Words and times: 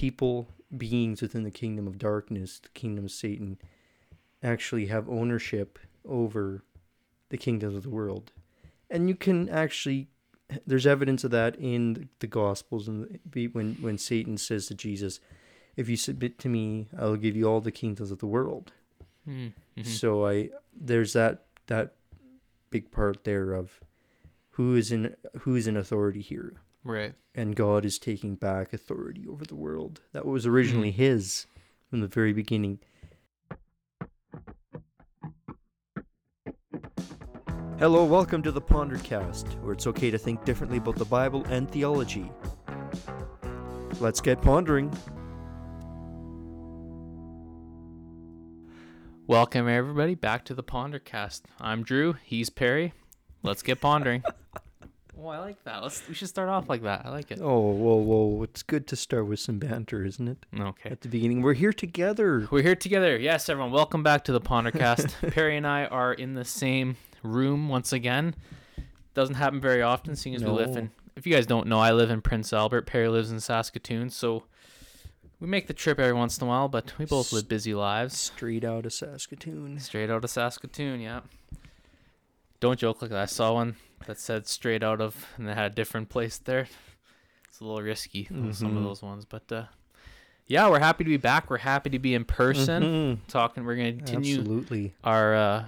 people, 0.00 0.48
beings 0.74 1.20
within 1.20 1.42
the 1.42 1.50
kingdom 1.50 1.86
of 1.86 1.98
darkness, 1.98 2.58
the 2.58 2.70
kingdom 2.70 3.04
of 3.04 3.10
Satan, 3.10 3.58
actually 4.42 4.86
have 4.86 5.06
ownership 5.10 5.78
over 6.06 6.64
the 7.28 7.36
kingdoms 7.36 7.76
of 7.76 7.82
the 7.82 7.90
world. 7.90 8.32
And 8.88 9.10
you 9.10 9.14
can 9.14 9.50
actually, 9.50 10.08
there's 10.66 10.86
evidence 10.86 11.22
of 11.22 11.30
that 11.32 11.54
in 11.56 12.08
the 12.20 12.26
Gospels, 12.26 12.88
and 12.88 13.18
when 13.52 13.74
when 13.74 13.98
Satan 13.98 14.38
says 14.38 14.68
to 14.68 14.74
Jesus, 14.74 15.20
"If 15.76 15.86
you 15.90 15.96
submit 15.96 16.38
to 16.38 16.48
me, 16.48 16.88
I 16.96 17.04
will 17.04 17.16
give 17.16 17.36
you 17.36 17.44
all 17.44 17.60
the 17.60 17.70
kingdoms 17.70 18.10
of 18.10 18.20
the 18.20 18.26
world." 18.26 18.72
Mm, 19.28 19.52
mhm. 19.76 19.86
So 19.86 20.26
I 20.26 20.48
there's 20.74 21.12
that 21.12 21.44
that 21.66 21.94
big 22.70 22.90
part 22.90 23.24
there 23.24 23.52
of 23.52 23.80
who 24.52 24.74
is 24.76 24.90
in 24.90 25.14
who 25.40 25.54
is 25.56 25.66
in 25.66 25.76
authority 25.76 26.22
here, 26.22 26.54
Right. 26.82 27.14
and 27.34 27.54
God 27.54 27.84
is 27.84 27.98
taking 27.98 28.36
back 28.36 28.72
authority 28.72 29.26
over 29.28 29.44
the 29.44 29.54
world 29.54 30.00
that 30.12 30.24
was 30.24 30.46
originally 30.46 30.90
hmm. 30.90 31.02
His 31.02 31.46
from 31.90 32.00
the 32.00 32.06
very 32.06 32.32
beginning. 32.32 32.78
Hello, 37.78 38.04
welcome 38.04 38.42
to 38.42 38.50
the 38.50 38.62
Pondercast, 38.62 39.60
where 39.62 39.72
it's 39.72 39.86
okay 39.86 40.10
to 40.10 40.18
think 40.18 40.44
differently 40.44 40.78
about 40.78 40.96
the 40.96 41.04
Bible 41.04 41.44
and 41.50 41.70
theology. 41.70 42.30
Let's 44.00 44.20
get 44.22 44.40
pondering. 44.40 44.90
Welcome 49.26 49.68
everybody 49.68 50.14
back 50.14 50.44
to 50.46 50.54
the 50.54 50.62
Pondercast. 50.62 51.42
I'm 51.60 51.82
Drew. 51.82 52.16
He's 52.24 52.50
Perry. 52.50 52.94
Let's 53.42 53.62
get 53.62 53.80
pondering. 53.80 54.24
oh, 55.22 55.28
I 55.28 55.38
like 55.38 55.62
that. 55.64 55.82
Let's. 55.82 56.06
We 56.08 56.14
should 56.14 56.28
start 56.28 56.48
off 56.48 56.68
like 56.68 56.82
that. 56.82 57.02
I 57.04 57.10
like 57.10 57.30
it. 57.30 57.40
Oh, 57.40 57.70
whoa, 57.70 57.96
whoa! 57.96 58.42
It's 58.42 58.62
good 58.62 58.86
to 58.88 58.96
start 58.96 59.26
with 59.26 59.40
some 59.40 59.58
banter, 59.58 60.04
isn't 60.04 60.28
it? 60.28 60.46
Okay. 60.58 60.90
At 60.90 61.02
the 61.02 61.08
beginning, 61.08 61.42
we're 61.42 61.54
here 61.54 61.72
together. 61.72 62.48
We're 62.50 62.62
here 62.62 62.76
together. 62.76 63.16
Yes, 63.18 63.48
everyone. 63.48 63.72
Welcome 63.72 64.02
back 64.02 64.24
to 64.24 64.32
the 64.32 64.40
Pondercast. 64.40 65.30
Perry 65.32 65.56
and 65.56 65.66
I 65.66 65.86
are 65.86 66.12
in 66.12 66.34
the 66.34 66.44
same 66.44 66.96
room 67.22 67.68
once 67.68 67.92
again. 67.92 68.34
Doesn't 69.14 69.34
happen 69.34 69.60
very 69.60 69.82
often, 69.82 70.16
seeing 70.16 70.36
as 70.36 70.44
we 70.44 70.50
live 70.50 70.76
in. 70.76 70.90
If 71.16 71.26
you 71.26 71.34
guys 71.34 71.46
don't 71.46 71.66
know, 71.66 71.80
I 71.80 71.92
live 71.92 72.10
in 72.10 72.22
Prince 72.22 72.52
Albert. 72.52 72.82
Perry 72.82 73.08
lives 73.08 73.30
in 73.30 73.40
Saskatoon, 73.40 74.10
so 74.10 74.44
we 75.40 75.46
make 75.48 75.66
the 75.66 75.74
trip 75.74 75.98
every 75.98 76.12
once 76.12 76.38
in 76.38 76.44
a 76.44 76.48
while. 76.48 76.68
But 76.68 76.96
we 76.98 77.04
both 77.04 77.32
live 77.32 77.48
busy 77.48 77.74
lives. 77.74 78.16
Straight 78.18 78.64
out 78.64 78.86
of 78.86 78.92
Saskatoon. 78.92 79.80
Straight 79.80 80.10
out 80.10 80.24
of 80.24 80.30
Saskatoon, 80.30 81.00
yeah. 81.00 81.20
Don't 82.60 82.78
joke 82.78 83.00
like 83.02 83.10
that. 83.10 83.20
I 83.22 83.26
saw 83.26 83.54
one 83.54 83.76
that 84.06 84.18
said 84.18 84.46
straight 84.46 84.82
out 84.82 85.00
of, 85.00 85.26
and 85.36 85.48
they 85.48 85.54
had 85.54 85.72
a 85.72 85.74
different 85.74 86.08
place 86.10 86.38
there. 86.38 86.68
It's 87.48 87.60
a 87.60 87.64
little 87.64 87.82
risky, 87.82 88.28
with 88.30 88.54
some 88.56 88.76
of 88.76 88.82
those 88.82 89.02
ones. 89.02 89.24
But 89.24 89.50
uh, 89.50 89.64
yeah, 90.46 90.68
we're 90.68 90.78
happy 90.78 91.04
to 91.04 91.10
be 91.10 91.16
back. 91.16 91.48
We're 91.50 91.58
happy 91.58 91.90
to 91.90 91.98
be 91.98 92.14
in 92.14 92.24
person 92.24 92.82
Mhm. 92.82 93.18
talking. 93.28 93.64
We're 93.64 93.76
going 93.76 93.98
to 93.98 94.04
continue 94.04 94.38
Absolutely. 94.40 94.94
our 95.02 95.34
uh, 95.34 95.64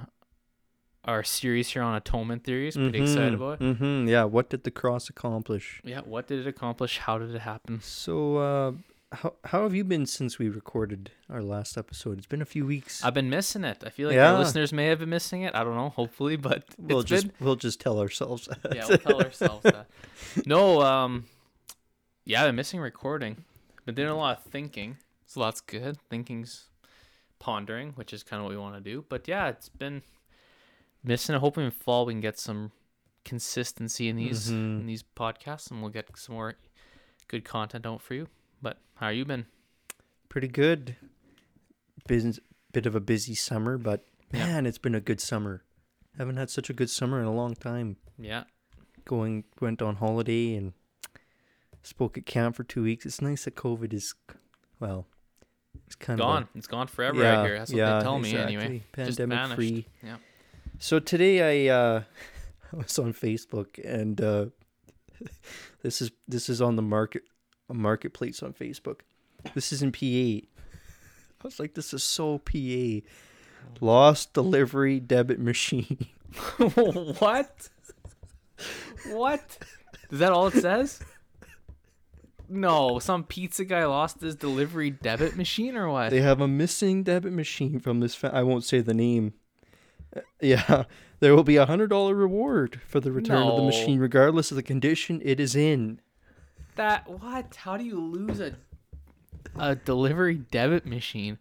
our 1.04 1.22
series 1.24 1.70
here 1.70 1.82
on 1.82 1.96
atonement 1.96 2.44
theories. 2.44 2.76
Pretty 2.76 3.00
excited 3.00 3.34
about 3.34 3.60
it. 3.60 3.76
hmm 3.76 4.06
Yeah. 4.06 4.24
What 4.24 4.50
did 4.50 4.62
the 4.64 4.70
cross 4.70 5.08
accomplish? 5.10 5.80
Yeah, 5.84 6.00
what 6.00 6.26
did 6.28 6.40
it 6.40 6.46
accomplish? 6.46 6.98
How 6.98 7.18
did 7.18 7.34
it 7.34 7.40
happen? 7.40 7.80
So, 7.80 8.36
uh, 8.36 8.72
how 9.12 9.34
how 9.44 9.62
have 9.62 9.74
you 9.74 9.84
been 9.84 10.06
since 10.06 10.38
we 10.38 10.48
recorded 10.48 11.10
our 11.28 11.42
last 11.42 11.76
episode? 11.76 12.18
It's 12.18 12.26
been 12.26 12.42
a 12.42 12.46
few 12.46 12.66
weeks. 12.66 13.04
I've 13.04 13.14
been 13.14 13.30
missing 13.30 13.64
it. 13.64 13.82
I 13.86 13.90
feel 13.90 14.08
like 14.08 14.16
Yeah. 14.16 14.32
our 14.32 14.38
listeners 14.38 14.72
may 14.72 14.86
have 14.86 14.98
been 15.00 15.10
missing 15.10 15.42
it. 15.42 15.54
I 15.54 15.62
don't 15.64 15.76
know. 15.76 15.90
Hopefully, 15.90 16.36
but 16.36 16.64
we'll 16.78 17.02
just 17.02 17.26
been 17.28 17.34
we'll 17.46 17.56
just 17.56 17.80
tell 17.80 17.98
ourselves. 18.00 18.48
That. 18.62 18.74
yeah, 18.74 18.86
we'll 18.88 18.98
tell 18.98 19.22
ourselves 19.22 19.62
that. 19.64 19.86
No, 20.46 20.80
um, 20.82 21.26
yeah, 22.24 22.44
I'm 22.44 22.56
missing 22.56 22.80
recording. 22.80 23.44
Been 23.84 23.94
doing 23.94 24.08
a 24.08 24.16
lot 24.16 24.38
of 24.38 24.44
thinking, 24.44 24.96
so 25.26 25.40
that's 25.40 25.60
good. 25.60 25.98
Thinking's 26.08 26.66
pondering, 27.38 27.92
which 27.96 28.12
is 28.12 28.22
kind 28.22 28.38
of 28.40 28.44
what 28.44 28.50
we 28.50 28.56
want 28.58 28.76
to 28.76 28.80
do. 28.80 29.04
But 29.08 29.26
yeah, 29.28 29.48
it's 29.48 29.68
been 29.68 30.02
missing. 31.04 31.34
I 31.34 31.38
hope 31.38 31.58
in 31.58 31.70
fall 31.70 32.06
we 32.06 32.12
can 32.14 32.20
get 32.20 32.38
some 32.38 32.70
consistency 33.24 34.08
in 34.08 34.16
these 34.16 34.48
Mhm. 34.50 34.80
in 34.80 34.86
these 34.86 35.02
podcasts, 35.02 35.70
and 35.70 35.80
we'll 35.82 35.90
get 35.90 36.08
some 36.16 36.34
more 36.36 36.54
good 37.28 37.44
content 37.44 37.86
out 37.86 38.00
for 38.02 38.14
you. 38.14 38.28
But 38.62 38.78
how 38.94 39.08
you 39.08 39.24
been? 39.24 39.46
Pretty 40.28 40.48
good. 40.48 40.96
Business, 42.06 42.40
bit 42.72 42.86
of 42.86 42.94
a 42.94 43.00
busy 43.00 43.34
summer, 43.34 43.76
but 43.78 44.06
Yeah. 44.32 44.46
man, 44.46 44.66
it's 44.66 44.78
been 44.78 44.94
a 44.94 45.00
good 45.00 45.20
summer. 45.20 45.62
Haven't 46.18 46.36
had 46.36 46.50
such 46.50 46.70
a 46.70 46.72
good 46.72 46.90
summer 46.90 47.20
in 47.20 47.26
a 47.26 47.32
long 47.34 47.54
time. 47.54 47.96
Yeah, 48.18 48.44
Going 49.04 49.44
went 49.60 49.82
on 49.82 49.96
holiday 49.96 50.54
and 50.54 50.72
spoke 51.82 52.16
at 52.16 52.24
camp 52.26 52.54
for 52.56 52.64
two 52.64 52.82
weeks. 52.84 53.04
It's 53.04 53.20
nice 53.20 53.44
that 53.44 53.56
COVID 53.56 53.92
is, 53.92 54.14
well, 54.78 55.06
it's 55.86 55.96
kind 55.96 56.18
gone. 56.20 56.42
of 56.44 56.48
It's 56.54 56.66
gone 56.66 56.86
forever. 56.86 57.24
I 57.24 57.44
here. 57.46 57.58
That's 57.58 57.72
what 57.72 57.78
they 57.78 58.00
tell 58.02 58.18
me 58.18 58.34
anyway. 58.36 58.82
exactly. 58.96 59.26
Pandemic 59.26 59.56
free. 59.56 59.86
Yeah. 60.02 60.16
So 60.78 60.98
today 60.98 61.68
I 61.68 61.74
uh, 61.74 62.02
I 62.72 62.76
was 62.76 62.98
on 62.98 63.12
Facebook 63.12 63.78
and 63.84 64.20
uh, 64.20 64.46
this 65.82 66.00
is 66.02 66.10
this 66.28 66.48
is 66.48 66.60
on 66.62 66.76
the 66.76 66.82
market 66.82 67.22
a 67.68 67.74
marketplace 67.74 68.42
on 68.42 68.52
Facebook. 68.52 69.00
This 69.54 69.72
is 69.72 69.82
in 69.82 69.92
PA. 69.92 70.46
I 70.46 71.44
was 71.44 71.58
like, 71.58 71.74
this 71.74 71.92
is 71.92 72.02
so 72.04 72.38
PA. 72.38 73.06
Lost 73.80 74.32
delivery 74.32 75.00
debit 75.00 75.40
machine. 75.40 76.06
what? 77.18 77.68
What? 79.08 79.58
Is 80.10 80.18
that 80.18 80.32
all 80.32 80.46
it 80.48 80.54
says? 80.54 81.00
No, 82.48 82.98
some 82.98 83.24
pizza 83.24 83.64
guy 83.64 83.84
lost 83.86 84.20
his 84.20 84.34
delivery 84.36 84.90
debit 84.90 85.36
machine 85.36 85.76
or 85.76 85.88
what? 85.88 86.10
They 86.10 86.20
have 86.20 86.40
a 86.40 86.48
missing 86.48 87.02
debit 87.02 87.32
machine 87.32 87.80
from 87.80 88.00
this. 88.00 88.14
Fa- 88.14 88.34
I 88.34 88.42
won't 88.42 88.64
say 88.64 88.80
the 88.80 88.92
name. 88.94 89.32
Uh, 90.14 90.20
yeah, 90.40 90.84
there 91.20 91.34
will 91.34 91.44
be 91.44 91.56
a 91.56 91.64
hundred 91.66 91.88
dollar 91.88 92.14
reward 92.14 92.80
for 92.86 93.00
the 93.00 93.10
return 93.10 93.38
of 93.38 93.54
the 93.56 93.62
No. 93.62 93.66
machine, 93.66 93.98
regardless 93.98 94.50
of 94.50 94.56
the 94.56 94.62
condition 94.62 95.22
it 95.24 95.40
is 95.40 95.56
in. 95.56 96.00
That 96.76 97.08
what? 97.08 97.54
How 97.56 97.76
do 97.76 97.84
you 97.84 98.00
lose 98.00 98.40
a 98.40 98.54
a 99.58 99.74
delivery 99.74 100.34
debit 100.36 100.86
machine? 100.86 101.38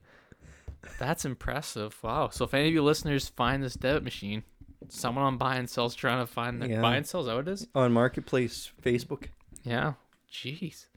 That's 0.99 1.25
impressive. 1.25 1.95
Wow. 2.03 2.29
So 2.29 2.45
if 2.45 2.53
any 2.53 2.67
of 2.67 2.73
you 2.73 2.83
listeners 2.83 3.29
find 3.29 3.63
this 3.63 3.75
debit 3.75 4.03
machine, 4.03 4.43
someone 4.89 5.23
on 5.23 5.37
buy 5.37 5.55
and 5.55 5.69
sell's 5.69 5.95
trying 5.95 6.19
to 6.25 6.31
find 6.31 6.61
the 6.61 6.67
Yeah. 6.69 6.81
buy 6.81 6.95
and 6.97 7.05
sell, 7.07 7.21
is 7.21 7.27
that 7.27 7.35
what 7.35 7.47
it 7.47 7.51
is? 7.51 7.67
on 7.75 7.93
marketplace 7.93 8.71
Facebook. 8.81 9.27
Yeah. 9.63 9.93
Jeez. 10.31 10.87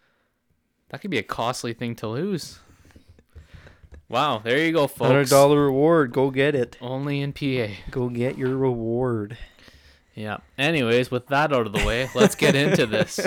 That 0.88 1.00
could 1.00 1.10
be 1.10 1.18
a 1.18 1.22
costly 1.22 1.72
thing 1.74 1.94
to 1.96 2.08
lose. 2.08 2.58
Wow, 4.08 4.38
there 4.38 4.58
you 4.58 4.72
go, 4.72 4.86
folks. 4.86 5.08
Hundred 5.10 5.28
dollar 5.28 5.64
reward. 5.64 6.12
Go 6.12 6.30
get 6.30 6.54
it. 6.54 6.76
Only 6.80 7.20
in 7.20 7.32
PA. 7.32 7.74
Go 7.90 8.08
get 8.08 8.36
your 8.38 8.56
reward. 8.56 9.36
Yeah. 10.14 10.38
Anyways, 10.56 11.10
with 11.10 11.26
that 11.28 11.52
out 11.52 11.66
of 11.66 11.72
the 11.72 11.84
way, 11.84 12.08
let's 12.14 12.34
get 12.34 12.54
into 12.54 12.86
this. 12.86 13.18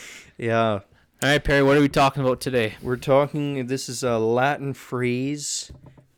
Yeah, 0.40 0.70
All 0.72 0.80
right, 1.22 1.44
Perry, 1.44 1.62
what 1.62 1.76
are 1.76 1.80
we 1.82 1.88
talking 1.90 2.22
about 2.24 2.40
today? 2.40 2.76
we're 2.80 2.96
talking. 2.96 3.66
This 3.66 3.90
is 3.90 4.02
a 4.02 4.18
Latin 4.18 4.72
phrase, 4.72 5.70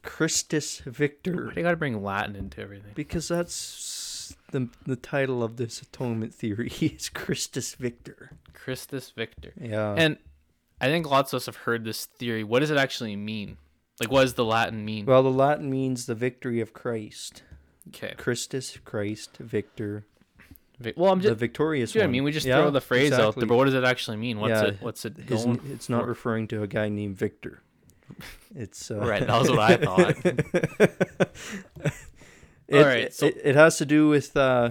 Christus 0.04 0.78
Victor, 0.80 1.46
Why 1.46 1.54
do 1.54 1.60
you 1.60 1.64
got 1.64 1.72
to 1.72 1.76
bring 1.76 2.04
Latin 2.04 2.36
into 2.36 2.60
everything? 2.60 2.92
because 2.94 3.26
that's 3.28 4.36
the 4.52 4.68
the 4.86 4.94
title 4.96 5.42
of 5.42 5.56
this 5.56 5.82
atonement 5.82 6.32
theory. 6.34 6.70
is 6.80 7.08
Christus 7.08 7.74
Victor. 7.74 8.30
Christus 8.54 9.10
Victor. 9.10 9.52
Yeah. 9.60 9.94
And 9.96 10.18
I 10.80 10.86
think 10.86 11.10
lots 11.10 11.32
of 11.32 11.38
us 11.38 11.46
have 11.46 11.56
heard 11.56 11.84
this 11.84 12.04
theory. 12.04 12.44
What 12.44 12.60
does 12.60 12.70
it 12.70 12.78
actually 12.78 13.16
mean? 13.16 13.56
Like, 13.98 14.10
what 14.12 14.22
does 14.22 14.34
the 14.34 14.44
Latin 14.44 14.84
mean? 14.84 15.04
well, 15.06 15.22
the 15.24 15.30
Latin 15.32 15.68
means 15.68 16.06
the 16.06 16.14
victory 16.14 16.60
of 16.60 16.72
Christ. 16.72 17.42
Okay. 17.88 18.14
Christus, 18.16 18.78
Christ, 18.84 19.36
Victor, 19.38 20.04
Vic- 20.04 20.04
Well, 20.96 21.12
I'm 21.12 21.20
just 21.20 21.30
the 21.30 21.34
victorious 21.36 21.94
you 21.94 22.00
know 22.00 22.06
what 22.06 22.08
I 22.08 22.12
mean? 22.12 22.24
We 22.24 22.32
just 22.32 22.46
Yeah, 22.46 22.56
throw 22.60 22.70
the 22.70 22.80
phrase 22.80 23.12
out 23.12 23.36
there, 23.36 23.46
but 23.46 23.56
what 23.56 23.66
does 23.66 23.74
it 23.74 23.84
actually 23.84 24.16
mean? 24.16 24.40
What's 24.40 24.50
Yeah, 24.60 24.68
it? 24.68 24.76
What's 24.80 25.04
it 25.04 25.16
His- 25.16 25.44
it's 25.70 25.88
not 25.88 26.02
for? 26.02 26.08
referring 26.08 26.48
to 26.48 26.62
a 26.62 26.66
guy 26.66 26.88
named 26.88 27.16
Victor. 27.16 27.62
It's 28.54 28.90
uh, 28.90 28.96
Right, 28.98 29.26
that 29.26 29.40
was 29.40 29.48
what 29.50 29.58
I 29.60 29.76
thought. 29.76 30.16
it, 32.68 32.76
All 32.78 32.82
right, 32.84 33.04
it, 33.04 33.14
so- 33.14 33.26
it, 33.26 33.40
it 33.44 33.54
has 33.54 33.78
to 33.78 33.86
do 33.86 34.08
with 34.08 34.36
uh, 34.36 34.70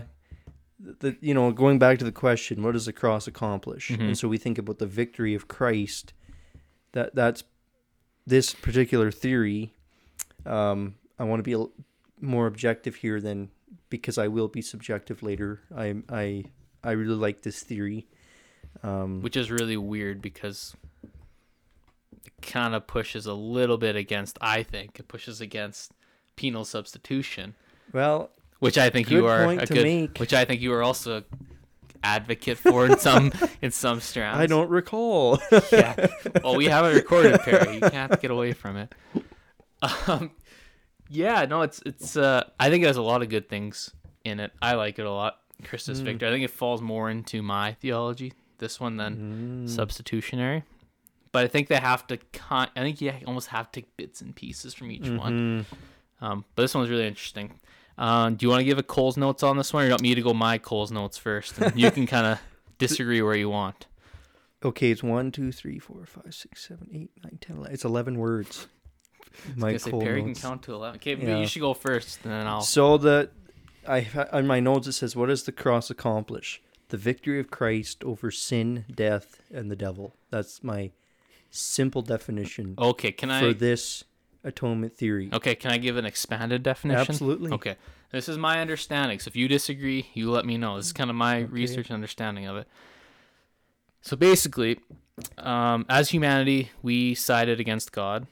the 0.79 1.15
you 1.21 1.33
know 1.33 1.51
going 1.51 1.79
back 1.79 1.99
to 1.99 2.05
the 2.05 2.11
question, 2.11 2.63
what 2.63 2.73
does 2.73 2.85
the 2.85 2.93
cross 2.93 3.27
accomplish? 3.27 3.89
Mhm. 3.89 3.99
And 4.01 4.17
so 4.17 4.27
we 4.27 4.37
think 4.37 4.57
about 4.57 4.79
the 4.79 4.87
victory 4.87 5.33
of 5.35 5.47
Christ. 5.47 6.13
That 6.93 7.15
that's 7.15 7.43
this 8.25 8.53
particular 8.53 9.11
theory. 9.11 9.73
Um, 10.45 10.95
I 11.17 11.23
want 11.23 11.43
to 11.43 11.43
be 11.43 11.71
more 12.19 12.47
objective 12.47 12.95
here 12.95 13.21
than 13.21 13.49
because 13.89 14.17
I 14.17 14.27
will 14.27 14.47
be 14.47 14.61
subjective 14.61 15.23
later. 15.23 15.61
I 15.75 15.95
I 16.09 16.45
I 16.83 16.91
really 16.91 17.15
like 17.15 17.41
this 17.41 17.61
theory. 17.61 18.07
Um, 18.83 19.21
Which 19.21 19.35
is 19.35 19.51
really 19.51 19.77
weird 19.77 20.21
because 20.21 20.75
it 22.25 22.33
kind 22.41 22.73
of 22.73 22.87
pushes 22.87 23.25
a 23.25 23.33
little 23.33 23.77
bit 23.77 23.95
against. 23.95 24.37
I 24.41 24.63
think 24.63 24.99
it 24.99 25.07
pushes 25.07 25.41
against 25.41 25.91
penal 26.35 26.65
substitution, 26.65 27.55
well, 27.93 28.29
which 28.59 28.77
I 28.77 28.89
think 28.89 29.09
you 29.11 29.27
are 29.27 29.43
a 29.45 29.65
good. 29.65 29.83
make. 29.83 30.17
Which 30.17 30.33
I 30.33 30.45
think 30.45 30.61
you 30.61 30.73
are 30.73 30.81
also 30.81 31.23
advocate 32.03 32.57
for 32.57 32.85
in 32.85 32.97
some 32.97 33.31
in 33.61 33.71
some 33.71 33.99
strands. 33.99 34.39
I 34.39 34.47
don't 34.47 34.69
recall. 34.69 35.39
yeah. 35.71 36.07
Well, 36.43 36.55
we 36.55 36.65
have 36.65 36.85
it 36.85 36.95
recorded, 36.95 37.39
Perry. 37.41 37.75
You 37.75 37.81
can't 37.81 38.19
get 38.21 38.31
away 38.31 38.53
from 38.53 38.77
it. 38.77 38.93
Um, 40.05 40.29
yeah, 41.11 41.45
no, 41.45 41.61
it's 41.61 41.81
it's. 41.85 42.15
Uh, 42.17 42.43
I 42.59 42.69
think 42.69 42.83
it 42.83 42.87
has 42.87 42.97
a 42.97 43.01
lot 43.01 43.21
of 43.21 43.29
good 43.29 43.49
things 43.49 43.91
in 44.23 44.39
it. 44.39 44.51
I 44.61 44.73
like 44.75 44.97
it 44.99 45.05
a 45.05 45.11
lot. 45.11 45.37
Christus 45.63 45.99
Mm. 46.01 46.05
Victor. 46.05 46.27
I 46.27 46.31
think 46.31 46.43
it 46.43 46.49
falls 46.51 46.81
more 46.81 47.09
into 47.09 47.41
my 47.41 47.73
theology. 47.73 48.33
This 48.57 48.79
one 48.79 48.97
than 48.97 49.65
Mm. 49.65 49.69
substitutionary. 49.69 50.63
But 51.31 51.43
I 51.45 51.47
think 51.47 51.67
they 51.67 51.77
have 51.77 52.07
to. 52.07 52.17
Con- 52.33 52.69
I 52.75 52.79
think 52.81 52.99
you 53.01 53.11
almost 53.27 53.47
have 53.49 53.71
to 53.71 53.81
take 53.81 53.95
bits 53.97 54.21
and 54.21 54.35
pieces 54.35 54.73
from 54.73 54.91
each 54.91 55.07
one. 55.09 55.65
Mhm. 56.21 56.25
Um, 56.25 56.45
but 56.55 56.63
this 56.63 56.73
one's 56.75 56.89
really 56.89 57.07
interesting. 57.07 57.59
Uh, 57.97 58.29
do 58.31 58.45
you 58.45 58.49
want 58.49 58.59
to 58.61 58.65
give 58.65 58.77
a 58.77 58.83
Coles 58.83 59.17
Notes 59.17 59.43
on 59.43 59.57
this 59.57 59.73
one, 59.73 59.83
or 59.83 59.85
you 59.87 59.91
want 59.91 60.01
me 60.01 60.15
to 60.15 60.21
go 60.21 60.33
my 60.33 60.57
Coles 60.57 60.91
Notes 60.91 61.17
first? 61.17 61.57
And 61.59 61.79
you 61.79 61.91
can 61.91 62.05
kind 62.07 62.25
of 62.27 62.39
disagree 62.77 63.21
where 63.21 63.35
you 63.35 63.49
want. 63.49 63.87
Okay, 64.63 64.91
it's 64.91 65.01
one, 65.03 65.31
two, 65.31 65.51
three, 65.51 65.79
four, 65.79 66.05
five, 66.05 66.33
six, 66.35 66.67
seven, 66.67 66.87
eight, 66.93 67.11
nine, 67.23 67.37
ten, 67.41 67.57
eleven. 67.57 67.73
It's 67.73 67.83
eleven 67.85 68.17
words. 68.17 68.67
My 69.55 69.69
I 69.69 69.77
say 69.77 69.91
Perry 69.91 70.21
notes. 70.21 70.41
can 70.41 70.49
count 70.49 70.63
to 70.63 70.73
eleven. 70.73 70.97
Okay, 70.97 71.15
but 71.15 71.39
you 71.39 71.47
should 71.47 71.61
go 71.61 71.73
first, 71.73 72.19
and 72.23 72.31
then 72.33 72.47
I'll. 72.47 72.61
So 72.61 72.97
the 72.97 73.29
I 73.87 74.07
on 74.31 74.47
my 74.47 74.59
notes 74.59 74.87
it 74.87 74.93
says, 74.93 75.15
"What 75.15 75.27
does 75.27 75.43
the 75.43 75.51
cross 75.51 75.89
accomplish? 75.89 76.61
The 76.89 76.97
victory 76.97 77.39
of 77.39 77.49
Christ 77.49 78.03
over 78.03 78.31
sin, 78.31 78.85
death, 78.93 79.41
and 79.53 79.71
the 79.71 79.75
devil." 79.75 80.15
That's 80.29 80.63
my 80.63 80.91
simple 81.49 82.01
definition 82.01 82.75
Okay, 82.77 83.11
can 83.11 83.29
I 83.29 83.41
for 83.41 83.53
this 83.53 84.05
atonement 84.43 84.97
theory. 84.97 85.29
Okay, 85.31 85.55
can 85.55 85.71
I 85.71 85.77
give 85.77 85.97
an 85.97 86.05
expanded 86.05 86.63
definition? 86.63 87.01
Absolutely. 87.01 87.51
Okay, 87.51 87.75
this 88.11 88.27
is 88.27 88.37
my 88.37 88.59
understanding. 88.59 89.19
So 89.19 89.29
if 89.29 89.35
you 89.35 89.47
disagree, 89.47 90.09
you 90.13 90.31
let 90.31 90.45
me 90.45 90.57
know. 90.57 90.77
This 90.77 90.87
is 90.87 90.93
kind 90.93 91.09
of 91.09 91.15
my 91.15 91.39
research 91.39 91.87
and 91.87 91.95
understanding 91.95 92.47
of 92.47 92.57
it. 92.57 92.67
So 94.01 94.15
basically, 94.15 94.79
um, 95.37 95.85
as 95.87 96.09
humanity, 96.09 96.71
we 96.81 97.13
sided 97.13 97.59
against 97.59 97.91
God. 97.91 98.27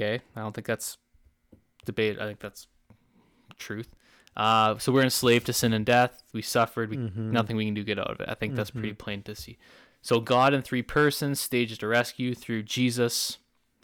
Okay, 0.00 0.22
I 0.34 0.40
don't 0.40 0.54
think 0.54 0.66
that's 0.66 0.96
debate. 1.84 2.18
I 2.18 2.24
think 2.26 2.40
that's 2.40 2.66
truth. 3.58 3.94
Uh, 4.34 4.78
so 4.78 4.92
we're 4.92 5.02
enslaved 5.02 5.44
to 5.46 5.52
sin 5.52 5.74
and 5.74 5.84
death. 5.84 6.22
We 6.32 6.40
suffered. 6.40 6.88
We, 6.88 6.96
Mhm. 6.96 7.16
Nothing 7.32 7.56
we 7.56 7.66
can 7.66 7.74
do 7.74 7.84
get 7.84 7.98
out 7.98 8.10
of 8.10 8.20
it. 8.20 8.28
I 8.28 8.34
think 8.34 8.54
that's 8.54 8.70
pretty 8.70 8.94
plain 8.94 9.22
to 9.24 9.34
see. 9.34 9.58
So 10.00 10.20
God 10.20 10.54
in 10.54 10.62
three 10.62 10.82
persons 10.82 11.38
staged 11.38 11.82
a 11.82 11.86
rescue 11.86 12.34
through 12.34 12.62
Jesus, 12.62 13.36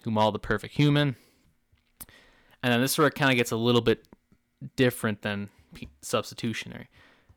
whom 0.04 0.16
all 0.16 0.32
the 0.32 0.38
perfect 0.38 0.76
human. 0.76 1.16
And 2.62 2.72
then 2.72 2.80
this 2.80 2.92
is 2.92 2.98
where 2.98 3.08
it 3.08 3.14
kind 3.14 3.30
of 3.30 3.36
gets 3.36 3.50
a 3.50 3.56
little 3.56 3.82
bit 3.82 4.08
different 4.76 5.20
than 5.20 5.50
substitutionary. 6.00 6.88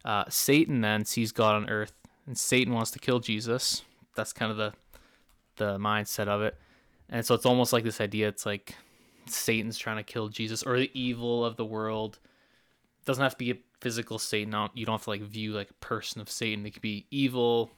Uh, 0.06 0.24
Satan 0.30 0.80
then 0.80 1.04
sees 1.04 1.34
God 1.34 1.56
on 1.56 1.70
earth, 1.70 1.92
and 2.26 2.38
Satan 2.38 2.74
wants 2.74 2.92
to 2.92 3.00
kill 3.00 3.20
Jesus. 3.20 3.82
That's 4.16 4.32
kind 4.32 4.52
of 4.52 4.58
the 4.58 4.74
the 5.58 5.78
mindset 5.78 6.30
of 6.30 6.42
it. 6.42 6.58
And 7.10 7.26
so 7.26 7.34
it's 7.36 7.46
almost 7.46 7.74
like 7.74 7.84
this 7.84 8.02
idea. 8.02 8.28
It's 8.28 8.46
like 8.46 8.76
Satan's 9.26 9.78
trying 9.78 9.98
to 9.98 10.04
kill 10.04 10.30
Jesus, 10.30 10.64
or 10.64 10.78
the 10.78 10.92
evil 10.94 11.44
of 11.44 11.56
the 11.56 11.66
world. 11.66 12.20
It 13.02 13.06
doesn't 13.06 13.24
have 13.24 13.34
to 13.34 13.38
be 13.38 13.52
a 13.52 13.58
physical 13.82 14.20
Satan. 14.20 14.54
You 14.74 14.86
don't 14.86 14.94
have 14.94 15.04
to 15.04 15.10
like 15.10 15.22
view 15.22 15.54
like 15.54 15.72
a 15.72 15.86
person 15.86 16.22
of 16.22 16.30
Satan. 16.30 16.66
It 16.66 16.72
could 16.72 16.82
be 16.82 17.06
evil, 17.10 17.72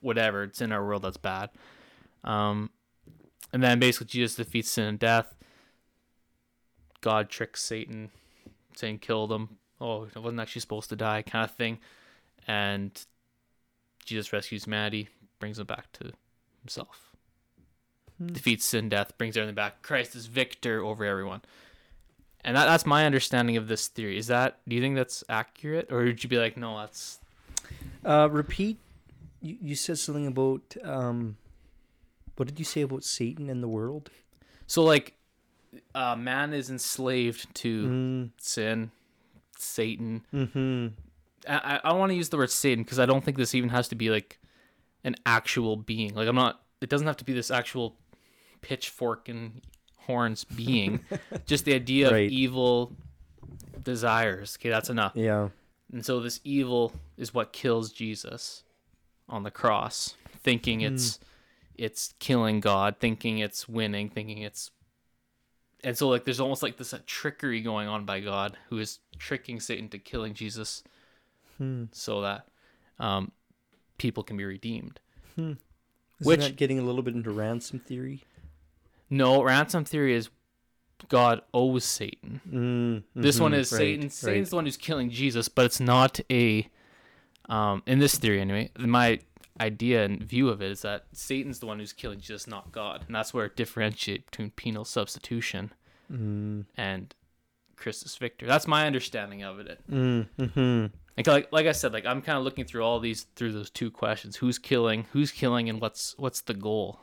whatever. 0.00 0.42
It's 0.42 0.60
in 0.60 0.72
our 0.72 0.84
world 0.84 1.02
that's 1.02 1.16
bad. 1.16 1.50
Um, 2.24 2.70
and 3.52 3.62
then 3.62 3.78
basically 3.78 4.08
Jesus 4.08 4.36
defeats 4.36 4.70
sin 4.70 4.86
and 4.86 4.98
death. 4.98 5.34
God 7.00 7.28
tricks 7.28 7.62
Satan, 7.62 8.10
saying 8.74 8.98
kill 8.98 9.26
them. 9.26 9.58
Oh, 9.80 10.08
I 10.16 10.18
wasn't 10.18 10.40
actually 10.40 10.62
supposed 10.62 10.88
to 10.88 10.96
die, 10.96 11.22
kind 11.22 11.44
of 11.44 11.54
thing. 11.54 11.78
And 12.48 12.90
Jesus 14.04 14.32
rescues 14.32 14.66
Maddie, 14.66 15.08
brings 15.38 15.58
him 15.58 15.66
back 15.66 15.92
to 15.92 16.12
himself. 16.62 17.15
Hmm. 18.18 18.28
Defeats 18.28 18.64
sin, 18.64 18.88
death, 18.88 19.16
brings 19.18 19.36
everything 19.36 19.54
back. 19.54 19.82
Christ 19.82 20.14
is 20.14 20.26
victor 20.26 20.82
over 20.82 21.04
everyone. 21.04 21.42
And 22.44 22.56
that, 22.56 22.66
that's 22.66 22.86
my 22.86 23.04
understanding 23.06 23.56
of 23.56 23.66
this 23.68 23.88
theory. 23.88 24.16
Is 24.18 24.28
that 24.28 24.58
do 24.68 24.76
you 24.76 24.80
think 24.82 24.96
that's 24.96 25.24
accurate, 25.28 25.88
or 25.90 26.04
would 26.04 26.22
you 26.22 26.30
be 26.30 26.38
like, 26.38 26.56
no, 26.56 26.78
that's 26.78 27.18
Uh, 28.04 28.28
repeat. 28.30 28.78
You, 29.42 29.56
you 29.60 29.74
said 29.74 29.98
something 29.98 30.26
about 30.26 30.76
um, 30.84 31.36
what 32.36 32.46
did 32.48 32.58
you 32.58 32.64
say 32.64 32.82
about 32.82 33.04
Satan 33.04 33.50
and 33.50 33.62
the 33.62 33.68
world? 33.68 34.10
so 34.66 34.82
like, 34.82 35.14
uh, 35.94 36.16
man 36.16 36.54
is 36.54 36.70
enslaved 36.70 37.54
to 37.56 37.86
Mm, 37.86 38.30
sin, 38.38 38.90
Satan, 39.58 40.24
mm-hmm. 40.32 40.88
I, 41.48 41.80
I 41.84 41.92
want 41.92 42.10
to 42.10 42.16
use 42.16 42.28
the 42.30 42.36
word 42.36 42.50
Satan 42.50 42.82
because 42.84 42.98
I 42.98 43.06
don't 43.06 43.24
think 43.24 43.36
this 43.36 43.54
even 43.54 43.70
has 43.70 43.88
to 43.88 43.94
be 43.94 44.10
like 44.10 44.38
an 45.04 45.16
actual 45.24 45.76
being. 45.76 46.14
Like 46.14 46.28
I'm 46.28 46.34
not. 46.34 46.62
It 46.80 46.88
doesn't 46.88 47.06
have 47.06 47.16
to 47.18 47.24
be 47.24 47.32
this 47.32 47.50
actual 47.50 47.96
pitchfork 48.66 49.28
and 49.28 49.62
horns 50.06 50.42
being. 50.44 51.00
just 51.46 51.64
the 51.64 51.74
idea 51.74 52.10
Right. 52.10 52.26
of 52.26 52.32
evil 52.32 52.92
desires. 53.82 54.56
Okay, 54.60 54.68
that's 54.70 54.90
enough. 54.90 55.12
Yeah. 55.14 55.50
And 55.92 56.04
so 56.04 56.18
this 56.20 56.40
evil 56.42 56.92
is 57.16 57.32
what 57.32 57.52
kills 57.52 57.92
Jesus 57.92 58.64
on 59.28 59.44
the 59.44 59.50
cross, 59.52 60.14
thinking 60.42 60.80
it's 60.80 61.20
it's 61.76 62.14
killing 62.18 62.58
God, 62.60 62.96
thinking 62.98 63.38
it's 63.38 63.68
winning, 63.68 64.08
thinking 64.08 64.38
it's 64.38 64.70
and 65.84 65.96
so 65.96 66.08
like 66.08 66.24
there's 66.24 66.40
almost 66.40 66.62
like 66.62 66.76
this 66.76 66.92
uh, 66.92 66.98
trickery 67.06 67.60
going 67.60 67.86
on 67.86 68.04
by 68.04 68.18
God 68.20 68.56
who 68.68 68.78
is 68.78 68.98
tricking 69.18 69.60
Satan 69.60 69.88
to 69.90 69.98
killing 69.98 70.34
Jesus 70.34 70.82
Hmm. 71.58 71.84
so 71.92 72.20
that 72.22 72.46
um, 72.98 73.30
people 73.96 74.22
can 74.22 74.36
be 74.36 74.44
redeemed. 74.44 75.00
Isn't 75.38 75.58
Which- 76.20 76.40
that 76.40 76.56
getting 76.56 76.78
a 76.78 76.82
little 76.82 77.02
bit 77.02 77.14
into 77.14 77.30
ransom 77.30 77.78
theory? 77.78 78.24
No, 79.10 79.42
ransom 79.42 79.84
theory 79.84 80.14
is 80.14 80.30
God 81.08 81.42
owes 81.54 81.84
Satan. 81.84 82.40
Mm, 83.14 83.22
This 83.22 83.38
one 83.38 83.54
is 83.54 83.70
right, 83.72 83.78
Satan. 83.78 84.02
right. 84.04 84.12
Satan's 84.12 84.50
the 84.50 84.56
one 84.56 84.64
who's 84.64 84.76
killing 84.76 85.10
Jesus, 85.10 85.48
but 85.48 85.64
it's 85.66 85.80
not 85.80 86.20
a. 86.30 86.68
Um, 87.48 87.82
in 87.86 88.00
this 88.00 88.18
theory, 88.18 88.40
anyway, 88.40 88.70
my 88.76 89.20
idea 89.60 90.04
and 90.04 90.20
view 90.22 90.48
of 90.48 90.60
it 90.60 90.70
is 90.72 90.82
that 90.82 91.04
Satan's 91.12 91.60
the 91.60 91.66
one 91.66 91.78
who's 91.78 91.92
killing 91.92 92.18
Jesus, 92.18 92.46
not 92.48 92.72
God, 92.72 93.04
and 93.06 93.14
that's 93.14 93.32
where 93.32 93.44
it 93.46 93.54
differentiates 93.56 94.24
between 94.30 94.50
penal 94.50 94.84
substitution 94.84 95.72
Mm, 96.12 96.66
and 96.76 97.14
Christus 97.76 98.16
Victor. 98.16 98.46
That's 98.46 98.66
my 98.66 98.86
understanding 98.86 99.42
of 99.42 99.58
it. 99.60 99.80
mm, 99.90 100.26
mhm. 100.38 100.90
Like, 101.16 101.26
like, 101.26 101.52
like 101.52 101.66
I 101.66 101.72
said, 101.72 101.92
like 101.92 102.04
I'm 102.06 102.20
kind 102.22 102.36
of 102.38 102.44
looking 102.44 102.64
through 102.64 102.82
all 102.84 103.00
these 103.00 103.24
through 103.36 103.52
those 103.52 103.70
two 103.70 103.90
questions: 103.90 104.36
who's 104.36 104.58
killing, 104.58 105.06
who's 105.12 105.30
killing, 105.32 105.68
and 105.68 105.80
what's 105.80 106.14
what's 106.18 106.40
the 106.42 106.54
goal? 106.54 107.00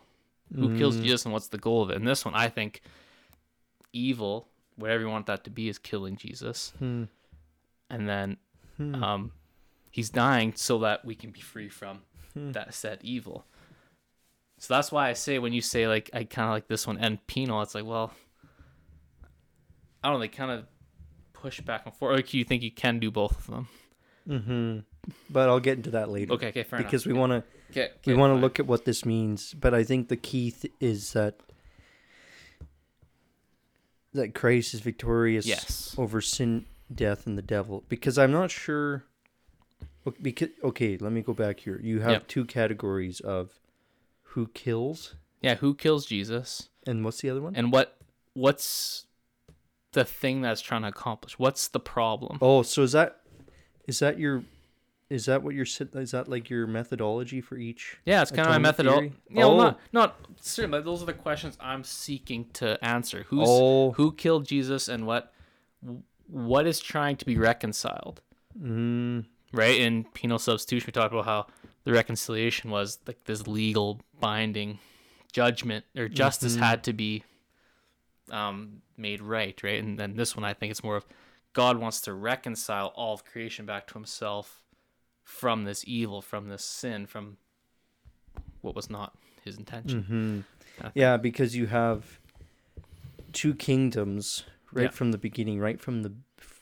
Who 0.55 0.77
kills 0.77 0.97
Mm. 0.97 1.03
Jesus, 1.03 1.25
and 1.25 1.33
what's 1.33 1.47
the 1.47 1.57
goal 1.57 1.81
of 1.81 1.89
it? 1.89 1.95
And 1.97 2.07
this 2.07 2.23
one, 2.25 2.35
I 2.35 2.47
think, 2.49 2.81
evil, 3.91 4.47
whatever 4.75 5.01
you 5.03 5.09
want 5.09 5.25
that 5.27 5.43
to 5.45 5.49
be, 5.49 5.67
is 5.69 5.77
killing 5.79 6.15
Jesus, 6.15 6.73
Hmm. 6.79 7.05
and 7.89 8.07
then 8.07 8.37
Hmm. 8.77 9.03
um, 9.03 9.31
he's 9.91 10.09
dying 10.09 10.53
so 10.55 10.79
that 10.79 11.05
we 11.05 11.15
can 11.15 11.31
be 11.31 11.41
free 11.41 11.69
from 11.69 12.01
Hmm. 12.33 12.51
that 12.51 12.73
said 12.73 12.99
evil. 13.03 13.45
So 14.59 14.73
that's 14.73 14.91
why 14.91 15.09
I 15.09 15.13
say 15.13 15.39
when 15.39 15.53
you 15.53 15.61
say 15.61 15.87
like 15.87 16.09
I 16.13 16.23
kind 16.23 16.47
of 16.47 16.53
like 16.53 16.67
this 16.67 16.87
one 16.87 16.97
and 16.97 17.25
penal, 17.27 17.61
it's 17.61 17.75
like 17.75 17.85
well, 17.85 18.13
I 20.03 20.07
don't 20.09 20.13
know. 20.15 20.19
They 20.19 20.27
kind 20.27 20.51
of 20.51 20.65
push 21.33 21.59
back 21.61 21.85
and 21.85 21.93
forth. 21.95 22.15
Like 22.15 22.33
you 22.33 22.43
think 22.43 22.63
you 22.63 22.71
can 22.71 22.99
do 22.99 23.11
both 23.11 23.37
of 23.37 23.47
them? 23.47 23.67
Mm-hmm. 24.27 24.79
But 25.29 25.49
I'll 25.49 25.59
get 25.59 25.77
into 25.77 25.91
that 25.91 26.09
later. 26.09 26.33
Okay, 26.33 26.47
okay, 26.49 26.63
fair 26.63 26.79
because 26.79 27.05
we 27.05 27.13
want 27.13 27.31
to 27.31 27.43
Okay, 27.75 27.89
we 28.05 28.13
want 28.13 28.31
to 28.35 28.39
look 28.39 28.59
at 28.59 28.67
what 28.67 28.85
this 28.85 29.03
means. 29.05 29.53
But 29.53 29.73
I 29.73 29.83
think 29.83 30.07
the 30.09 30.15
key 30.17 30.51
th- 30.51 30.73
is 30.79 31.13
that 31.13 31.39
that 34.13 34.35
Christ 34.35 34.73
is 34.73 34.81
victorious 34.81 35.45
Yes. 35.45 35.95
over 35.97 36.21
sin, 36.21 36.65
death, 36.93 37.25
and 37.25 37.37
the 37.37 37.41
devil. 37.41 37.83
Because 37.89 38.17
I'm 38.17 38.31
not 38.31 38.51
sure. 38.51 39.05
Because 40.21 40.49
okay, 40.63 40.97
let 40.97 41.11
me 41.11 41.21
go 41.21 41.33
back 41.33 41.61
here. 41.61 41.79
You 41.81 42.01
have 42.01 42.11
Yep. 42.11 42.27
two 42.27 42.45
categories 42.45 43.19
of 43.21 43.59
who 44.21 44.47
kills 44.47 45.15
Yeah, 45.41 45.55
who 45.55 45.73
kills 45.75 46.05
Jesus, 46.05 46.69
and 46.85 47.03
what's 47.03 47.21
the 47.21 47.29
other 47.29 47.41
one? 47.41 47.55
and 47.55 47.71
what 47.71 47.97
what's 48.33 49.05
the 49.93 50.03
thing 50.05 50.41
that's 50.41 50.61
trying 50.61 50.81
to 50.83 50.87
accomplish? 50.89 51.37
What's 51.39 51.67
the 51.67 51.79
problem? 51.79 52.37
Oh, 52.41 52.61
so 52.63 52.83
is 52.83 52.91
that 52.93 53.21
is 53.87 53.99
that 53.99 54.19
your 54.19 54.43
is 55.13 55.25
that 55.27 55.43
what 55.43 55.53
your 55.53 55.65
is 55.65 56.11
that 56.11 56.27
like 56.27 56.49
your 56.49 56.65
methodology 56.67 57.39
for 57.41 57.55
each? 57.57 57.97
Yeah, 58.05 58.21
it's 58.21 58.31
kind 58.31 58.47
of 58.47 58.53
my 58.53 58.57
methodology. 58.57 59.13
You 59.29 59.35
know, 59.35 59.51
Oh. 59.51 59.57
not 59.57 59.79
not 59.91 60.15
certainly. 60.41 60.81
Those 60.81 61.01
are 61.03 61.05
the 61.05 61.13
questions 61.13 61.57
I'm 61.59 61.83
seeking 61.83 62.49
to 62.53 62.83
answer. 62.83 63.23
Who's 63.29 63.47
Oh. 63.47 63.91
who 63.91 64.11
killed 64.13 64.45
Jesus 64.47 64.87
and 64.87 65.05
what 65.05 65.33
what 66.27 66.65
is 66.65 66.79
trying 66.79 67.17
to 67.17 67.25
be 67.25 67.37
reconciled? 67.37 68.21
Mm, 68.59 69.25
Right 69.51 69.79
in 69.79 70.05
penal 70.15 70.39
substitution, 70.39 70.87
we 70.87 70.91
talked 70.93 71.13
about 71.13 71.25
how 71.25 71.45
the 71.83 71.91
reconciliation 71.91 72.71
was 72.71 72.97
like 73.05 73.23
this 73.25 73.45
legal 73.45 74.01
binding 74.19 74.79
judgment 75.31 75.85
or 75.95 76.07
justice 76.09 76.55
Mhm. 76.55 76.59
had 76.59 76.83
to 76.85 76.93
be 76.93 77.23
um, 78.31 78.81
made 78.97 79.21
right, 79.21 79.61
right? 79.63 79.83
And 79.83 79.99
then 79.99 80.15
this 80.15 80.35
one, 80.35 80.43
I 80.45 80.53
think 80.53 80.71
it's 80.71 80.83
more 80.83 80.95
of 80.95 81.05
God 81.51 81.77
wants 81.77 82.01
to 82.01 82.13
reconcile 82.13 82.87
all 82.95 83.13
of 83.13 83.25
creation 83.25 83.65
back 83.65 83.85
to 83.87 83.93
Himself 83.93 84.62
from 85.23 85.63
this 85.63 85.83
evil, 85.87 86.21
from 86.21 86.49
this 86.49 86.63
sin, 86.63 87.05
from 87.05 87.37
what 88.61 88.75
was 88.75 88.89
not 88.89 89.17
his 89.43 89.57
intention. 89.57 90.03
hmm 90.03 90.81
think. 90.81 90.93
Yeah, 90.95 91.17
because 91.17 91.55
you 91.55 91.67
have 91.67 92.19
two 93.31 93.53
kingdoms 93.53 94.43
right 94.71 94.83
Yeah. 94.85 94.89
from 94.89 95.11
the 95.11 95.17
beginning, 95.17 95.59
right 95.59 95.79
from 95.79 96.01
the 96.03 96.13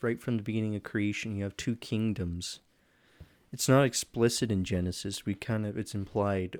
right 0.01 0.19
from 0.21 0.37
the 0.37 0.43
beginning 0.43 0.75
of 0.75 0.83
creation. 0.83 1.35
You 1.35 1.43
have 1.43 1.55
two 1.57 1.75
kingdoms. 1.75 2.59
It's 3.53 3.67
not 3.69 3.83
explicit 3.83 4.51
in 4.51 4.63
Genesis. 4.63 5.25
We 5.25 5.33
kind 5.35 5.65
of 5.65 5.77
it's 5.77 5.93
implied 5.93 6.57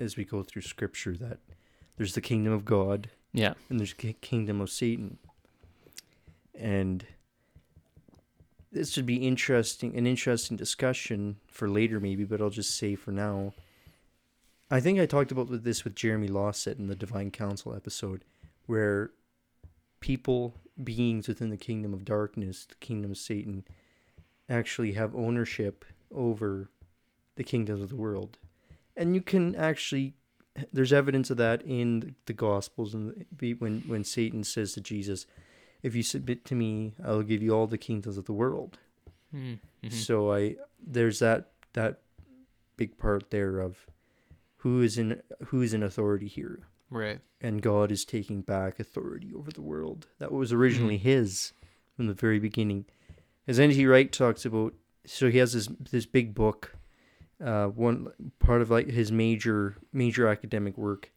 as 0.00 0.16
we 0.16 0.24
go 0.24 0.42
through 0.42 0.62
Scripture 0.62 1.16
that 1.16 1.38
there's 1.96 2.14
the 2.14 2.20
kingdom 2.20 2.52
of 2.52 2.64
God 2.64 3.10
Yeah. 3.32 3.54
and 3.70 3.78
there's 3.80 3.94
the 3.94 4.12
kingdom 4.14 4.60
of 4.60 4.68
Satan. 4.70 5.18
And 6.54 7.06
this 8.72 8.90
should 8.92 9.06
be 9.06 9.26
interesting, 9.26 9.96
an 9.96 10.06
interesting 10.06 10.56
discussion 10.56 11.36
for 11.46 11.68
later, 11.68 12.00
maybe. 12.00 12.24
But 12.24 12.40
I'll 12.40 12.50
just 12.50 12.76
say 12.76 12.94
for 12.94 13.12
now. 13.12 13.54
I 14.70 14.80
think 14.80 14.98
I 14.98 15.06
talked 15.06 15.30
about 15.30 15.48
this 15.64 15.84
with 15.84 15.94
Jeremy 15.94 16.28
Lawsett 16.28 16.78
in 16.78 16.86
the 16.86 16.96
Divine 16.96 17.30
Council 17.30 17.74
episode, 17.74 18.24
where 18.66 19.10
people, 20.00 20.54
beings 20.82 21.28
within 21.28 21.50
the 21.50 21.58
kingdom 21.58 21.92
of 21.92 22.06
darkness, 22.06 22.64
the 22.66 22.74
kingdom 22.76 23.10
of 23.10 23.18
Satan, 23.18 23.64
actually 24.48 24.92
have 24.92 25.14
ownership 25.14 25.84
over 26.10 26.70
the 27.36 27.44
kingdoms 27.44 27.82
of 27.82 27.90
the 27.90 27.96
world, 27.96 28.38
and 28.96 29.14
you 29.14 29.20
can 29.20 29.54
actually 29.54 30.14
there's 30.72 30.92
evidence 30.92 31.30
of 31.30 31.38
that 31.38 31.62
in 31.62 32.14
the 32.26 32.32
gospels 32.32 32.92
and 32.94 33.24
when 33.58 33.82
when 33.86 34.04
satan 34.04 34.44
says 34.44 34.74
to 34.74 34.82
jesus 34.82 35.26
if 35.82 35.94
you 35.94 36.02
submit 36.02 36.44
to 36.44 36.54
me 36.54 36.94
i'll 37.04 37.22
give 37.22 37.42
you 37.42 37.52
all 37.52 37.66
the 37.66 37.78
kingdoms 37.78 38.16
of 38.18 38.24
the 38.26 38.32
world 38.32 38.78
Mm-hmm. 39.34 39.88
so 39.88 40.30
i 40.32 40.56
there's 40.86 41.20
that 41.20 41.52
that 41.72 42.00
big 42.76 42.98
part 42.98 43.30
there 43.30 43.60
of 43.60 43.86
who 44.58 44.82
is 44.82 44.98
in 44.98 45.22
who 45.46 45.62
is 45.62 45.72
in 45.72 45.82
authority 45.82 46.28
here 46.28 46.60
right. 46.90 47.18
and 47.40 47.62
god 47.62 47.90
is 47.90 48.04
taking 48.04 48.42
back 48.42 48.78
authority 48.78 49.32
over 49.34 49.50
the 49.50 49.62
world 49.62 50.06
that 50.18 50.32
was 50.32 50.52
originally 50.52 50.98
his 50.98 51.54
from 51.96 52.08
the 52.08 52.14
very 52.14 52.38
beginning 52.38 52.84
as 53.48 53.58
N.T. 53.58 53.86
Wright 53.86 54.12
talks 54.12 54.44
about 54.44 54.74
so 55.06 55.30
he 55.30 55.38
has 55.38 55.54
this 55.54 55.68
this 55.90 56.04
big 56.06 56.34
book 56.34 56.76
uh, 57.42 57.66
one 57.68 58.08
part 58.38 58.60
of 58.60 58.70
like 58.70 58.88
his 58.88 59.10
major 59.10 59.76
major 59.92 60.28
academic 60.28 60.76
work. 60.78 61.10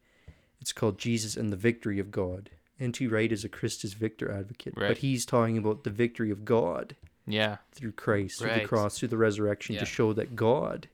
It's 0.60 0.74
called 0.74 0.98
Jesus 0.98 1.36
and 1.38 1.52
the 1.54 1.58
Victory 1.58 2.00
of 2.00 2.10
God. 2.10 2.50
N.T. 2.80 3.08
Wright 3.08 3.32
is 3.32 3.44
a 3.46 3.50
Christus 3.50 3.94
Victor 3.94 4.32
advocate, 4.32 4.74
Right. 4.76 4.90
but 4.90 4.98
he's 5.00 5.26
talking 5.26 5.58
about 5.58 5.84
the 5.84 5.90
victory 5.90 6.30
of 6.32 6.44
God 6.46 6.96
Yeah. 7.26 7.58
through 7.72 7.94
Christ, 7.94 8.40
through 8.40 8.54
the 8.54 8.66
cross, 8.66 9.00
through 9.00 9.08
the 9.10 9.18
resurrection, 9.18 9.76
Yeah. 9.76 9.80
to 9.82 9.86
show 9.86 10.12
that 10.14 10.36
God 10.36 10.88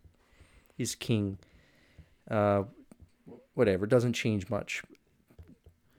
is 0.78 0.94
King. 0.96 1.38
Uh, 2.30 2.64
whatever 3.56 3.86
doesn't 3.88 4.14
change 4.14 4.50
much. 4.50 4.84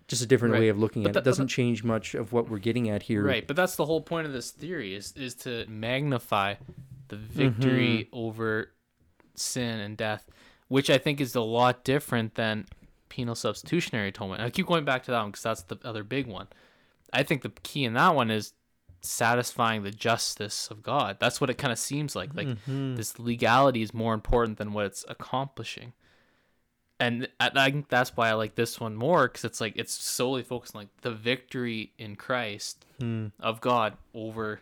Just 0.08 0.22
a 0.22 0.26
different 0.26 0.52
Right. 0.52 0.60
way 0.60 0.68
of 0.68 0.78
looking 0.78 1.02
But 1.02 1.10
at 1.10 1.14
that- 1.14 1.20
it. 1.20 1.24
Doesn't 1.24 1.46
that- 1.46 1.52
change 1.52 1.82
much 1.84 2.14
of 2.14 2.32
what 2.32 2.48
we're 2.48 2.58
getting 2.58 2.88
at 2.88 3.04
here. 3.04 3.24
Right, 3.24 3.46
but 3.46 3.56
that's 3.56 3.76
the 3.76 3.86
whole 3.86 4.00
point 4.00 4.26
of 4.26 4.32
this 4.32 4.50
theory 4.50 4.94
is 4.94 5.12
is 5.16 5.34
to 5.36 5.66
magnify 5.68 6.54
the 7.08 7.16
victory 7.16 8.04
Mm-hmm. 8.06 8.16
over 8.16 8.72
sin 9.34 9.80
and 9.80 9.96
death, 9.96 10.28
which 10.68 10.88
I 10.90 10.98
think 10.98 11.20
is 11.20 11.34
a 11.34 11.40
lot 11.40 11.84
different 11.84 12.34
than 12.34 12.66
penal 13.12 13.34
substitutionary 13.34 14.08
atonement. 14.08 14.40
I 14.40 14.48
keep 14.48 14.66
going 14.66 14.86
back 14.86 15.02
to 15.04 15.10
that 15.10 15.20
one 15.20 15.30
because 15.32 15.42
that's 15.42 15.62
the 15.64 15.78
other 15.84 16.02
big 16.02 16.26
one. 16.26 16.48
I 17.12 17.22
think 17.22 17.42
the 17.42 17.50
key 17.62 17.84
in 17.84 17.92
that 17.92 18.14
one 18.14 18.30
is 18.30 18.54
satisfying 19.02 19.82
the 19.82 19.90
justice 19.90 20.68
of 20.70 20.82
God. 20.82 21.18
That's 21.20 21.38
what 21.38 21.50
it 21.50 21.58
kind 21.58 21.72
of 21.72 21.78
seems 21.78 22.16
like. 22.16 22.34
Like 22.34 22.48
Mhm. 22.48 22.96
this 22.96 23.18
legality 23.18 23.82
is 23.82 23.92
more 23.92 24.14
important 24.14 24.56
than 24.56 24.72
what 24.72 24.86
it's 24.86 25.04
accomplishing. 25.08 25.92
And 26.98 27.28
I 27.38 27.50
think 27.70 27.88
that's 27.88 28.16
why 28.16 28.28
I 28.30 28.32
like 28.34 28.54
this 28.54 28.80
one 28.80 28.94
more 28.94 29.26
because 29.28 29.44
it's 29.44 29.60
like 29.60 29.74
it's 29.76 29.92
solely 29.92 30.42
focused 30.42 30.74
on 30.74 30.82
like 30.82 31.00
the 31.02 31.10
victory 31.12 31.92
in 31.98 32.16
Christ 32.16 32.86
Hmm. 32.98 33.26
of 33.40 33.60
God 33.60 33.98
over 34.14 34.60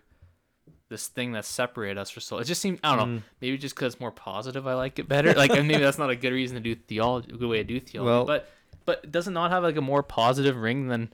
this 0.91 1.09
thing 1.09 1.33
that 1.33 1.47
separated 1.47 1.97
us 1.97 2.11
for 2.11 2.21
so. 2.21 2.39
It 2.39 2.45
just 2.45 2.61
seems 2.61 2.79
I 2.85 2.95
don't 2.95 3.15
know. 3.15 3.19
Mm. 3.21 3.23
Maybe 3.41 3.57
just 3.57 3.75
because 3.75 3.95
it's 3.95 4.01
more 4.01 4.11
positive, 4.11 4.67
I 4.67 4.75
like 4.75 4.99
it 4.99 5.09
better. 5.09 5.33
Like 5.33 5.53
maybe 5.53 5.79
that's 5.79 5.99
not 5.99 6.11
a 6.11 6.17
good 6.17 6.33
reason 6.33 6.57
to 6.57 6.61
do 6.61 6.75
theology, 6.75 7.33
a 7.33 7.37
good 7.37 7.49
way 7.49 7.59
to 7.59 7.65
do 7.65 7.81
theology. 7.81 8.07
Well- 8.11 8.27
but 8.27 8.51
but 8.85 9.11
does 9.11 9.29
it 9.29 9.31
not 9.31 9.51
have 9.51 9.63
like 9.63 9.77
a 9.77 9.81
more 9.81 10.03
positive 10.03 10.57
ring 10.57 10.89
than 10.89 11.13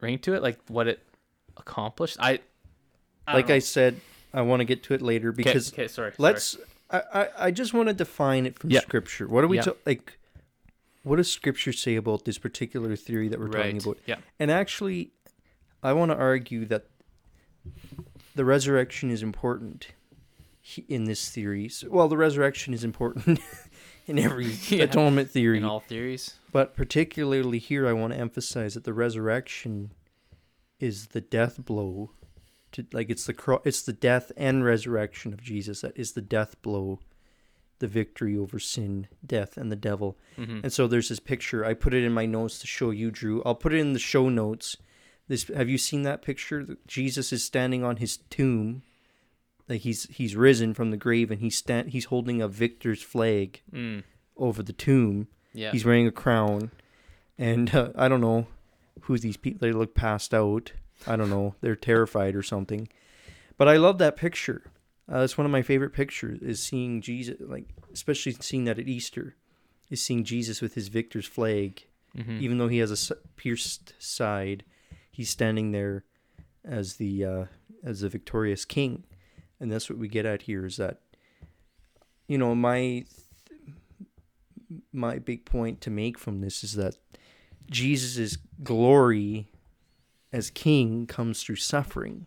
ring 0.00 0.18
to 0.20 0.34
it? 0.34 0.42
Like 0.42 0.58
what 0.68 0.86
it 0.86 1.02
accomplished? 1.56 2.18
I, 2.20 2.40
I 3.26 3.34
like 3.34 3.46
don't 3.46 3.56
I 3.56 3.58
said, 3.60 4.00
I 4.32 4.42
want 4.42 4.60
to 4.60 4.64
get 4.64 4.82
to 4.84 4.94
it 4.94 5.00
later 5.02 5.32
because 5.32 5.72
okay, 5.72 5.88
sorry. 5.88 6.12
sorry. 6.12 6.14
let's. 6.18 6.56
I, 6.90 7.02
I, 7.14 7.28
I 7.46 7.50
just 7.50 7.72
want 7.72 7.88
to 7.88 7.94
define 7.94 8.44
it 8.44 8.58
from 8.58 8.70
Yeah. 8.70 8.80
Scripture. 8.80 9.26
What 9.26 9.40
do 9.40 9.48
we 9.48 9.56
Yeah. 9.56 9.68
like? 9.86 10.18
What 11.04 11.16
does 11.16 11.30
Scripture 11.30 11.72
say 11.72 11.96
about 11.96 12.24
this 12.24 12.38
particular 12.38 12.96
theory 12.96 13.28
that 13.28 13.40
we're 13.40 13.48
talking 13.48 13.80
about? 13.82 13.98
Yeah. 14.06 14.16
And 14.38 14.50
actually, 14.50 15.12
I 15.82 15.92
want 15.94 16.10
to 16.10 16.16
argue 16.16 16.64
that 16.66 16.86
the 18.34 18.44
resurrection 18.44 19.10
is 19.10 19.22
important 19.22 19.88
in 20.88 21.04
this 21.04 21.28
theory. 21.30 21.68
So, 21.68 21.88
well, 21.90 22.08
the 22.08 22.16
resurrection 22.16 22.72
is 22.74 22.84
important 22.84 23.38
in 24.06 24.18
every 24.18 24.46
Yeah. 24.68 24.84
atonement 24.84 25.30
theory, 25.30 25.58
In 25.58 25.64
all 25.64 25.80
theories. 25.80 26.34
but 26.52 26.74
particularly 26.74 27.58
here, 27.58 27.86
I 27.86 27.92
want 27.92 28.12
to 28.12 28.18
emphasize 28.18 28.74
that 28.74 28.84
the 28.84 28.92
resurrection 28.94 29.92
is 30.80 31.08
the 31.08 31.20
death 31.20 31.64
blow. 31.64 32.10
To, 32.72 32.84
like 32.92 33.08
it's 33.08 33.26
the 33.26 33.34
cro- 33.34 33.62
it's 33.64 33.82
the 33.82 33.92
death 33.92 34.32
and 34.36 34.64
resurrection 34.64 35.32
of 35.32 35.40
Jesus 35.42 35.82
that 35.82 35.96
is 35.96 36.12
the 36.12 36.20
death 36.20 36.60
blow, 36.60 36.98
the 37.78 37.86
victory 37.86 38.36
over 38.36 38.58
sin, 38.58 39.06
death, 39.24 39.56
and 39.56 39.70
the 39.70 39.76
devil. 39.76 40.18
hmm 40.36 40.60
And 40.64 40.72
so 40.72 40.88
there's 40.88 41.08
this 41.10 41.20
picture. 41.20 41.64
I 41.64 41.74
put 41.74 41.94
it 41.94 42.02
in 42.04 42.12
my 42.12 42.26
notes 42.26 42.58
to 42.60 42.66
show 42.66 42.90
you, 42.90 43.10
Drew. 43.12 43.42
I'll 43.44 43.54
put 43.54 43.72
it 43.74 43.78
in 43.78 43.92
the 43.92 43.98
show 44.00 44.28
notes. 44.28 44.76
This 45.28 45.44
have 45.48 45.68
you 45.68 45.78
seen 45.78 46.02
that 46.02 46.22
picture? 46.22 46.76
Jesus 46.86 47.32
is 47.32 47.42
standing 47.44 47.82
on 47.82 47.96
his 47.96 48.18
tomb. 48.30 48.82
Like 49.68 49.80
he's 49.80 50.04
he's 50.10 50.36
risen 50.36 50.74
from 50.74 50.90
the 50.90 50.96
grave 50.98 51.30
and 51.30 51.40
he's 51.40 51.56
stand 51.56 51.90
he's 51.90 52.06
holding 52.06 52.42
a 52.42 52.48
victor's 52.48 53.02
flag 53.02 53.60
Mm. 53.72 54.02
over 54.36 54.62
the 54.62 54.72
tomb. 54.74 55.28
Yeah. 55.54 55.72
He's 55.72 55.84
wearing 55.84 56.06
a 56.06 56.10
crown. 56.12 56.70
And 57.38 57.74
uh, 57.74 57.90
I 57.96 58.08
don't 58.08 58.20
know 58.20 58.46
who 59.02 59.18
these 59.18 59.36
people 59.38 59.60
they 59.66 59.72
look 59.72 59.94
passed 59.94 60.34
out. 60.34 60.72
I 61.06 61.16
don't 61.16 61.30
know. 61.30 61.54
They're 61.62 61.76
terrified 61.76 62.34
or 62.36 62.42
something. 62.42 62.88
But 63.56 63.68
I 63.68 63.76
love 63.76 63.98
that 63.98 64.16
picture. 64.16 64.62
Uh, 65.08 65.20
that's 65.20 65.36
one 65.38 65.44
of 65.44 65.50
my 65.50 65.62
favorite 65.62 65.92
pictures 65.92 66.40
is 66.42 66.62
seeing 66.62 67.00
Jesus 67.00 67.36
like 67.40 67.64
especially 67.92 68.32
seeing 68.40 68.64
that 68.64 68.78
at 68.78 68.88
Easter 68.88 69.36
is 69.90 70.02
seeing 70.02 70.24
Jesus 70.24 70.60
with 70.60 70.74
his 70.74 70.88
victor's 70.88 71.26
flag 71.26 71.86
Mhm. 72.16 72.40
even 72.40 72.58
though 72.58 72.68
he 72.68 72.78
has 72.78 73.10
a 73.10 73.14
pierced 73.36 73.92
side, 73.98 74.64
he's 75.14 75.30
standing 75.30 75.70
there 75.70 76.04
as 76.64 76.96
the 76.96 77.24
uh, 77.24 77.44
as 77.84 78.00
the 78.00 78.08
victorious 78.08 78.64
king, 78.64 79.04
and 79.60 79.70
that's 79.70 79.88
what 79.88 79.98
we 79.98 80.08
get 80.08 80.26
at 80.26 80.42
here. 80.42 80.66
Is 80.66 80.76
that 80.76 81.00
you 82.26 82.36
know 82.36 82.54
my 82.54 83.04
my 84.92 85.18
big 85.18 85.44
point 85.44 85.80
to 85.82 85.90
make 85.90 86.18
from 86.18 86.40
this 86.40 86.64
is 86.64 86.74
that 86.74 86.96
Jesus' 87.70 88.38
glory 88.62 89.48
as 90.32 90.50
king 90.50 91.06
comes 91.06 91.42
through 91.42 91.56
suffering. 91.56 92.26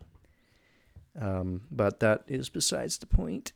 Um, 1.20 1.62
but 1.70 2.00
that 2.00 2.22
is 2.26 2.48
besides 2.48 2.98
the 2.98 3.06
point. 3.06 3.52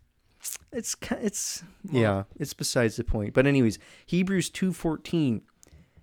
It's 0.73 0.97
it's 1.13 1.63
yeah, 1.91 2.25
it's 2.39 2.53
besides 2.55 2.97
the 2.97 3.05
point. 3.05 3.33
But 3.33 3.47
anyways, 3.47 3.79
Hebrews 4.05 4.51
2:14 4.51 5.43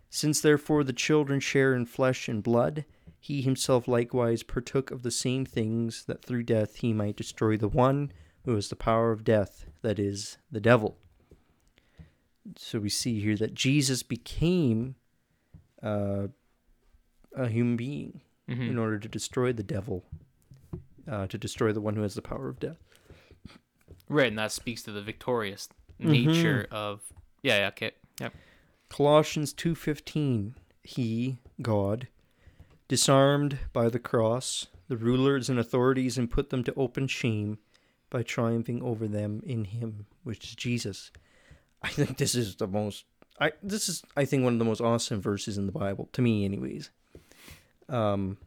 Since 0.09 0.41
therefore 0.41 0.83
the 0.83 0.93
children 0.93 1.39
share 1.39 1.75
in 1.75 1.85
flesh 1.85 2.27
and 2.27 2.41
blood, 2.41 2.85
he 3.19 3.41
himself 3.41 3.87
likewise 3.87 4.43
partook 4.43 4.91
of 4.91 5.03
the 5.03 5.11
same 5.11 5.45
things 5.45 6.05
that 6.05 6.23
through 6.23 6.43
death 6.43 6.77
he 6.77 6.93
might 6.93 7.15
destroy 7.15 7.57
the 7.57 7.67
one 7.67 8.11
who 8.45 8.55
has 8.55 8.69
the 8.69 8.75
power 8.75 9.11
of 9.11 9.23
death, 9.23 9.65
that 9.81 9.99
is 9.99 10.37
the 10.51 10.61
devil. 10.61 10.97
So 12.57 12.79
we 12.79 12.89
see 12.89 13.19
here 13.19 13.35
that 13.37 13.53
Jesus 13.53 14.03
became 14.03 14.95
uh, 15.83 16.27
a 17.35 17.47
human 17.47 17.77
being 17.77 18.19
Mhm. 18.49 18.69
in 18.69 18.77
order 18.77 18.97
to 18.99 19.07
destroy 19.07 19.53
the 19.53 19.63
devil, 19.63 20.03
uh, 21.07 21.27
to 21.27 21.37
destroy 21.37 21.71
the 21.71 21.79
one 21.79 21.95
who 21.95 22.01
has 22.01 22.15
the 22.15 22.21
power 22.21 22.49
of 22.49 22.59
death. 22.59 22.83
Right, 24.09 24.27
and 24.27 24.37
that 24.39 24.51
speaks 24.51 24.81
to 24.83 24.91
the 24.91 25.01
victorious 25.01 25.69
Mhm. 26.01 26.09
nature 26.25 26.67
of. 26.71 27.13
Yeah, 27.43 27.59
yeah, 27.59 27.67
okay. 27.67 27.91
Yep. 28.19 28.33
Colossians 28.89 29.53
2:15 29.53 30.55
He 30.83 31.37
God 31.61 32.07
disarmed 32.89 33.59
by 33.71 33.87
the 33.87 33.99
cross 33.99 34.67
the 34.89 34.97
rulers 34.97 35.49
and 35.49 35.59
authorities 35.59 36.17
and 36.17 36.29
put 36.31 36.49
them 36.49 36.63
to 36.63 36.73
open 36.73 37.07
shame 37.07 37.59
by 38.09 38.23
triumphing 38.23 38.81
over 38.81 39.07
them 39.07 39.41
in 39.45 39.63
him 39.65 40.05
which 40.23 40.43
is 40.43 40.55
Jesus. 40.55 41.11
I 41.81 41.89
think 41.89 42.17
this 42.17 42.35
is 42.35 42.57
the 42.57 42.67
most 42.67 43.05
I 43.39 43.53
this 43.63 43.87
is 43.87 44.03
I 44.17 44.25
think 44.25 44.43
one 44.43 44.53
of 44.53 44.59
the 44.59 44.65
most 44.65 44.81
awesome 44.81 45.21
verses 45.21 45.57
in 45.57 45.67
the 45.67 45.71
Bible 45.71 46.09
to 46.11 46.21
me 46.21 46.43
anyways. 46.43 46.89
Um 47.87 48.37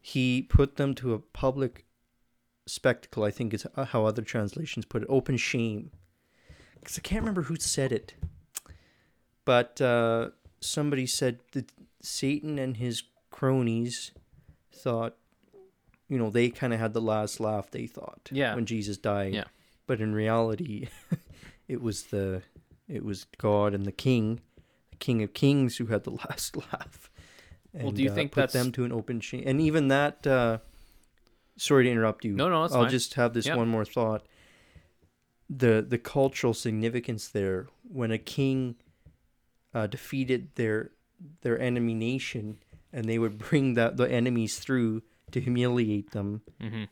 he 0.00 0.42
put 0.42 0.76
them 0.76 0.94
to 0.96 1.14
a 1.14 1.18
public 1.18 1.86
spectacle. 2.66 3.24
I 3.24 3.30
think 3.30 3.54
is 3.54 3.66
how 3.76 4.04
other 4.04 4.22
translations 4.22 4.84
put 4.84 5.02
it. 5.02 5.08
Open 5.08 5.36
shame. 5.36 5.90
Because 6.78 6.98
I 6.98 7.02
can't 7.02 7.22
remember 7.22 7.42
who 7.42 7.56
said 7.56 7.92
it, 7.92 8.14
but 9.44 9.80
uh, 9.82 10.30
somebody 10.60 11.06
said 11.06 11.40
that 11.52 11.70
Satan 12.00 12.58
and 12.58 12.78
his 12.78 13.02
cronies 13.30 14.10
thought, 14.72 15.16
you 16.08 16.18
know, 16.18 16.30
they 16.30 16.50
kind 16.50 16.72
of 16.72 16.80
had 16.80 16.92
the 16.94 17.00
last 17.00 17.40
laugh. 17.40 17.70
They 17.70 17.86
thought, 17.86 18.28
Yeah. 18.32 18.54
when 18.54 18.66
Jesus 18.66 18.96
died. 18.96 19.34
Yeah. 19.34 19.44
But 19.86 20.00
in 20.00 20.14
reality, 20.14 20.88
it 21.68 21.80
was 21.82 22.04
the 22.04 22.42
it 22.88 23.04
was 23.04 23.26
God 23.38 23.74
and 23.74 23.84
the 23.84 23.92
King, 23.92 24.40
the 24.90 24.96
King 24.96 25.22
of 25.22 25.32
Kings, 25.34 25.76
who 25.76 25.86
had 25.86 26.04
the 26.04 26.10
last 26.28 26.56
laugh. 26.56 27.10
Well, 27.72 27.92
do 27.92 28.02
you 28.02 28.10
uh, 28.10 28.14
think 28.14 28.32
put 28.32 28.40
that's- 28.40 28.52
them 28.52 28.72
to 28.72 28.84
an 28.84 28.92
open 28.92 29.20
shame? 29.20 29.44
And 29.46 29.60
even 29.60 29.88
that. 29.88 30.26
Uh, 30.26 30.58
sorry 31.56 31.84
to 31.84 31.90
interrupt 31.90 32.24
you. 32.24 32.34
No, 32.34 32.48
no, 32.48 32.62
I'll 32.62 32.68
fine. 32.68 32.88
just 32.90 33.14
have 33.14 33.34
this 33.34 33.46
Yeah. 33.46 33.54
one 33.56 33.68
more 33.68 33.84
thought. 33.84 34.26
The 35.48 35.84
the 35.86 35.98
cultural 35.98 36.54
significance 36.54 37.28
there 37.28 37.66
when 37.82 38.10
a 38.12 38.18
king 38.18 38.76
uh, 39.74 39.86
defeated 39.88 40.54
their 40.54 40.92
their 41.42 41.58
enemy 41.60 41.92
nation 41.94 42.58
and 42.92 43.06
they 43.08 43.18
would 43.18 43.38
bring 43.38 43.74
that 43.74 43.96
the 43.96 44.10
enemies 44.10 44.58
through 44.58 45.02
to 45.32 45.40
humiliate 45.40 46.10
them 46.12 46.42
Mm-hmm. 46.60 46.84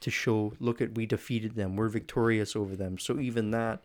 to 0.00 0.10
show 0.10 0.52
look 0.58 0.80
at 0.80 0.94
we 0.94 1.06
defeated 1.06 1.54
them. 1.54 1.76
We're 1.76 1.88
victorious 1.88 2.54
over 2.56 2.74
them. 2.76 2.98
So 2.98 3.18
even 3.20 3.50
that 3.52 3.82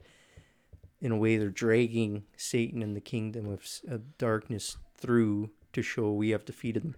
in 1.01 1.11
a 1.11 1.17
way 1.17 1.37
they're 1.37 1.49
dragging 1.49 2.23
satan 2.37 2.81
and 2.81 2.95
the 2.95 3.01
kingdom 3.01 3.51
of, 3.51 3.61
of 3.87 4.17
darkness 4.17 4.77
through 4.97 5.49
to 5.73 5.81
show 5.81 6.11
we 6.13 6.29
have 6.29 6.45
defeated 6.45 6.83
them. 6.83 6.95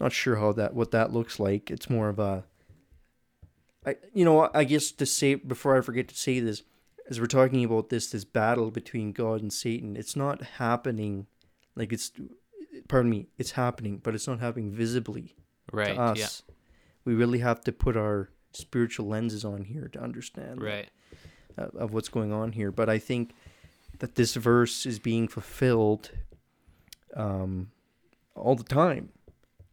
Not 0.00 0.12
sure 0.12 0.36
how 0.36 0.52
that 0.52 0.74
what 0.74 0.90
that 0.90 1.12
looks 1.12 1.40
like. 1.40 1.70
It's 1.70 1.88
more 1.90 2.08
of 2.08 2.18
a 2.18 2.44
i 3.86 3.96
you 4.12 4.24
know 4.24 4.50
i 4.54 4.64
guess 4.64 4.90
to 4.90 5.06
say 5.06 5.34
before 5.36 5.76
i 5.76 5.80
forget 5.80 6.08
to 6.08 6.14
say 6.16 6.40
this 6.40 6.62
as 7.08 7.20
we're 7.20 7.26
talking 7.26 7.64
about 7.64 7.88
this 7.88 8.10
this 8.10 8.24
battle 8.24 8.70
between 8.72 9.12
god 9.12 9.40
and 9.40 9.52
satan 9.52 9.96
it's 9.96 10.16
not 10.16 10.42
happening 10.58 11.26
like 11.76 11.92
it's 11.92 12.10
pardon 12.88 13.10
me 13.10 13.26
it's 13.38 13.52
happening 13.52 13.98
but 14.02 14.14
it's 14.14 14.26
not 14.28 14.40
happening 14.40 14.70
visibly 14.70 15.34
Right. 15.72 15.94
to 15.94 16.00
us. 16.00 16.18
Yeah. 16.18 16.54
We 17.04 17.14
really 17.14 17.40
have 17.40 17.60
to 17.62 17.72
put 17.72 17.96
our 17.96 18.30
spiritual 18.52 19.06
lenses 19.06 19.44
on 19.44 19.64
here 19.64 19.88
to 19.92 20.00
understand 20.00 20.62
Right. 20.62 20.88
uh, 21.58 21.68
of 21.76 21.92
what's 21.92 22.08
going 22.08 22.32
on 22.32 22.52
here. 22.52 22.70
But 22.70 22.88
I 22.88 22.98
think 22.98 23.34
that 23.98 24.14
this 24.14 24.34
verse 24.34 24.86
is 24.86 24.98
being 24.98 25.28
fulfilled 25.28 26.10
um, 27.14 27.70
all 28.34 28.54
the 28.54 28.64
time. 28.64 29.10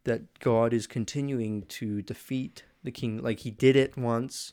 That 0.04 0.38
God 0.38 0.72
is 0.72 0.86
continuing 0.86 1.62
to 1.62 2.00
defeat 2.02 2.64
the 2.84 2.90
king, 2.92 3.22
like 3.22 3.40
He 3.40 3.50
did 3.50 3.74
it 3.74 3.96
once. 3.96 4.52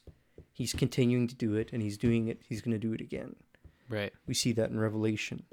He's 0.51 0.73
continuing 0.73 1.27
to 1.27 1.35
do 1.35 1.55
it, 1.55 1.71
and 1.73 1.81
He's 1.83 1.97
doing 1.97 2.27
it. 2.27 2.41
He's 2.47 2.61
going 2.61 2.73
to 2.73 2.79
do 2.87 2.93
it 2.93 3.01
again. 3.01 3.35
Right. 3.89 4.13
We 4.27 4.33
see 4.33 4.51
that 4.53 4.69
in 4.71 4.79
Revelation, 4.79 5.43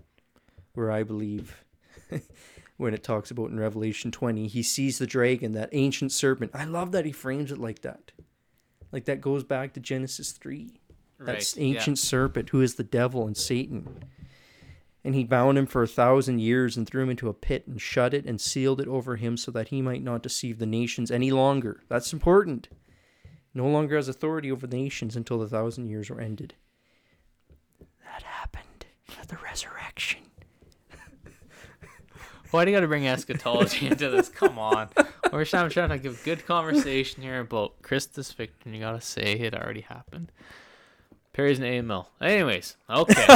where 0.75 0.91
I 0.91 1.03
believe 1.03 1.65
when 2.81 2.95
it 2.95 3.03
talks 3.03 3.31
about 3.31 3.51
in 3.51 3.61
Revelation 3.61 4.11
20, 4.11 4.47
he 4.49 4.63
sees 4.63 4.99
the 4.99 5.07
dragon, 5.07 5.53
that 5.53 5.69
ancient 5.73 6.13
serpent. 6.13 6.51
I 6.55 6.65
love 6.65 6.93
that 6.93 7.05
he 7.05 7.13
frames 7.13 7.53
it 7.53 7.59
like 7.59 7.83
that. 7.83 8.13
Like 8.91 9.05
that 9.05 9.21
goes 9.21 9.45
back 9.45 9.75
to 9.75 9.81
Genesis 9.81 10.33
3. 10.33 10.73
That 11.19 11.27
Right. 11.27 11.57
yeah. 11.57 11.63
ancient 11.63 11.99
serpent 11.99 12.49
who 12.49 12.63
is 12.63 12.77
the 12.77 12.83
devil 12.83 13.27
and 13.27 13.37
Satan. 13.37 14.05
And 15.05 15.15
he 15.15 15.25
bound 15.25 15.59
him 15.59 15.67
for 15.67 15.83
a 15.83 15.87
thousand 15.87 16.41
years 16.41 16.77
and 16.77 16.87
threw 16.87 17.03
him 17.03 17.11
into 17.11 17.29
a 17.29 17.35
pit 17.35 17.67
and 17.67 17.81
shut 17.81 18.15
it 18.15 18.25
and 18.25 18.41
sealed 18.41 18.81
it 18.81 18.89
over 18.89 19.17
him 19.17 19.37
so 19.37 19.51
that 19.51 19.69
he 19.69 19.83
might 19.83 20.03
not 20.03 20.23
deceive 20.23 20.59
the 20.59 20.67
nations 20.67 21.11
any 21.11 21.31
longer. 21.31 21.83
That's 21.89 22.13
important. 22.13 22.69
No 23.53 23.67
longer 23.67 23.97
has 23.97 24.09
authority 24.09 24.51
over 24.51 24.67
the 24.67 24.77
nations 24.77 25.17
until 25.17 25.39
the 25.39 25.49
thousand 25.49 25.87
years 25.89 26.11
are 26.11 26.21
ended. 26.21 26.55
That 28.05 28.23
happened 28.23 28.87
at 29.21 29.29
the 29.29 29.39
resurrection. 29.45 30.20
Why 32.51 32.65
do 32.65 32.71
you 32.71 32.77
got 32.77 32.81
to 32.81 32.89
bring 32.89 33.07
eschatology 33.07 33.87
into 33.91 34.11
this? 34.11 34.29
Come 34.29 34.59
on. 34.59 34.89
We're 35.33 35.45
trying, 35.45 35.71
trying 35.71 35.91
to 35.91 35.99
give 35.99 36.23
good 36.25 36.45
conversation 36.47 37.23
here 37.23 37.41
about 37.41 37.81
Christus 37.83 38.33
Victor, 38.33 38.63
and 38.65 38.75
you 38.75 38.81
got 38.81 38.93
to 38.93 39.01
say 39.01 39.35
it 39.35 39.55
already 39.55 39.83
happened. 39.83 40.33
Perry's 41.33 41.59
an 41.61 41.65
amil. 41.65 42.07
Anyways, 42.21 42.77
okay. 42.89 43.27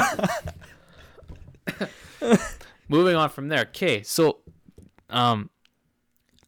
Moving 2.89 3.15
on 3.15 3.31
from 3.31 3.49
there. 3.49 3.61
Okay, 3.61 4.03
so, 4.03 4.39
um, 5.11 5.49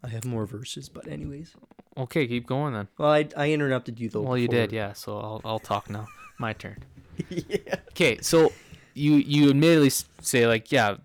I 0.03 0.09
have 0.09 0.25
more 0.25 0.45
verses, 0.45 0.88
but 0.88 1.07
anyways. 1.07 1.55
okay, 1.97 2.27
keep 2.27 2.47
going 2.47 2.75
then. 2.75 2.88
Well, 2.99 3.11
I, 3.11 3.29
I 3.37 3.53
interrupted 3.53 4.01
you 4.01 4.09
though. 4.09 4.23
Well, 4.23 4.37
you 4.37 4.49
did, 4.49 4.73
yeah. 4.73 4.93
So 4.93 5.19
I'll 5.19 5.40
I'll 5.45 5.59
talk 5.59 5.88
now. 5.88 6.07
My 6.38 6.53
turn. 6.53 6.79
yeah. 7.31 7.77
Okay, 7.90 8.19
so 8.21 8.53
you 8.95 9.14
you 9.14 9.51
admittedly 9.51 9.90
say 10.21 10.47
like, 10.47 10.71
yeah, 10.73 10.97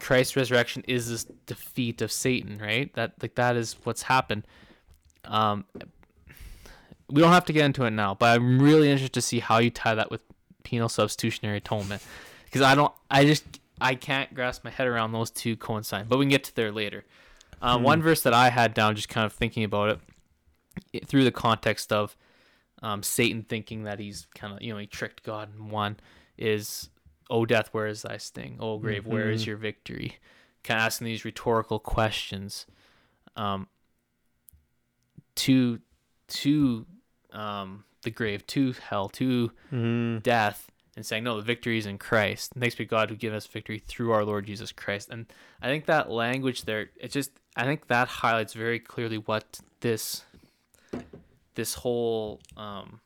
Christ's 0.00 0.36
resurrection 0.36 0.84
is 0.88 1.10
this 1.10 1.24
defeat 1.46 2.02
of 2.02 2.10
Satan, 2.12 2.58
right? 2.58 2.92
That 2.94 3.14
like 3.20 3.34
that 3.36 3.56
is 3.56 3.76
what's 3.84 4.02
happened. 4.02 4.46
Um, 5.24 5.64
we 7.10 7.22
don't 7.22 7.32
have 7.32 7.46
to 7.46 7.52
get 7.52 7.64
into 7.64 7.84
it 7.84 7.90
now, 7.90 8.14
but 8.14 8.36
I'm 8.36 8.60
really 8.60 8.90
interested 8.90 9.14
to 9.14 9.22
see 9.22 9.40
how 9.40 9.58
you 9.58 9.70
tie 9.70 9.94
that 9.94 10.10
with 10.10 10.22
penal 10.62 10.88
substitutionary 10.88 11.58
atonement, 11.58 12.02
because 12.44 12.62
I 12.62 12.74
don't, 12.74 12.92
I 13.10 13.24
just 13.24 13.44
I 13.80 13.94
can't 13.94 14.34
grasp 14.34 14.64
my 14.64 14.70
head 14.70 14.86
around 14.86 15.12
those 15.12 15.30
two 15.30 15.56
coincide. 15.56 16.08
But 16.08 16.18
we 16.18 16.24
can 16.24 16.30
get 16.30 16.44
to 16.44 16.54
there 16.54 16.72
later. 16.72 17.04
Um, 17.60 17.82
One 17.82 18.02
verse 18.02 18.22
that 18.22 18.34
I 18.34 18.50
had 18.50 18.74
down, 18.74 18.94
just 18.94 19.08
kind 19.08 19.26
of 19.26 19.32
thinking 19.32 19.64
about 19.64 19.90
it, 19.90 20.00
it 20.92 21.08
through 21.08 21.24
the 21.24 21.32
context 21.32 21.92
of 21.92 22.16
um, 22.82 23.02
Satan 23.02 23.42
thinking 23.42 23.84
that 23.84 23.98
he's 23.98 24.26
kind 24.34 24.52
of 24.52 24.62
you 24.62 24.72
know 24.72 24.78
he 24.78 24.86
tricked 24.86 25.22
God 25.22 25.50
and 25.54 25.70
won 25.70 25.96
is 26.36 26.88
oh 27.30 27.44
death 27.46 27.68
where 27.72 27.86
is 27.86 28.02
thy 28.02 28.16
sting? 28.16 28.56
Oh 28.60 28.78
grave 28.78 29.06
where 29.06 29.30
is 29.30 29.42
Mhm. 29.42 29.46
your 29.46 29.56
victory? 29.56 30.16
Kind 30.64 30.80
of 30.80 30.86
asking 30.86 31.06
these 31.06 31.24
rhetorical 31.24 31.78
questions 31.78 32.66
um, 33.36 33.68
to 35.36 35.80
to 36.28 36.86
um, 37.32 37.84
the 38.02 38.10
grave 38.10 38.46
to 38.48 38.72
hell 38.72 39.08
to 39.10 39.50
Mm, 39.72 40.22
death 40.22 40.70
and 40.96 41.04
saying 41.06 41.24
no 41.24 41.36
the 41.36 41.42
victory 41.42 41.78
is 41.78 41.86
in 41.86 41.98
Christ. 41.98 42.52
Thanks 42.58 42.74
be 42.74 42.84
God 42.84 43.10
who 43.10 43.16
give 43.16 43.32
us 43.32 43.46
victory 43.46 43.78
through 43.78 44.10
our 44.12 44.24
Lord 44.24 44.46
Jesus 44.46 44.72
Christ. 44.72 45.08
And 45.10 45.26
I 45.62 45.66
think 45.66 45.86
that 45.86 46.10
language 46.10 46.62
there 46.62 46.90
it 46.96 47.12
just 47.12 47.30
I 47.56 47.64
think 47.64 47.86
that 47.88 48.08
highlights 48.08 48.54
very 48.54 48.80
clearly 48.80 49.18
what 49.18 49.60
this 49.80 50.24
this 51.54 51.74
whole 51.74 52.40
um, 52.56 53.00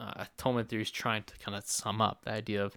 uh, 0.00 0.24
atonement 0.24 0.68
theory 0.68 0.82
is 0.82 0.90
trying 0.90 1.22
to 1.24 1.36
kind 1.38 1.56
of 1.56 1.64
sum 1.64 2.00
up 2.00 2.24
the 2.24 2.32
idea 2.32 2.64
of 2.64 2.76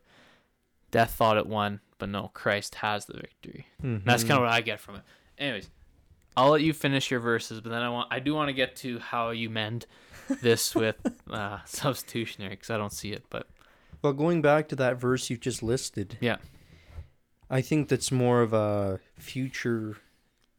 death 0.92 1.16
thought 1.16 1.38
it 1.38 1.48
won 1.48 1.80
but 1.98 2.10
no 2.10 2.30
Christ 2.34 2.76
has 2.76 3.06
the 3.06 3.14
victory 3.14 3.66
that's 3.80 4.24
mhm. 4.24 4.28
kind 4.28 4.32
of 4.32 4.40
what 4.42 4.50
I 4.52 4.62
get 4.62 4.80
from 4.80 4.96
it. 4.96 5.02
Anyways, 5.38 5.70
I'll 6.36 6.50
let 6.50 6.62
you 6.62 6.74
finish 6.74 7.12
your 7.12 7.20
verses, 7.20 7.62
but 7.62 7.70
then 7.70 7.82
I 7.82 7.90
want 7.90 8.08
I 8.12 8.20
do 8.20 8.34
want 8.34 8.50
to 8.50 8.54
get 8.54 8.76
to 8.78 9.00
how 9.00 9.30
you 9.30 9.50
mend 9.50 9.86
this 10.42 10.74
with 10.74 10.96
uh, 11.30 11.60
substitutionary 11.66 12.56
because 12.56 12.70
I 12.70 12.78
don't 12.78 12.94
see 12.94 13.12
it. 13.12 13.24
But 13.30 13.48
Well, 14.02 14.14
going 14.14 14.42
back 14.42 14.68
to 14.70 14.76
that 14.78 15.00
verse 15.00 15.30
you 15.30 15.38
just 15.38 15.62
listed. 15.64 16.18
Yeah. 16.20 16.38
I 17.50 17.62
think 17.62 17.90
that's 17.90 18.12
more 18.12 18.42
of 18.42 18.54
a 18.54 19.00
future 19.18 19.98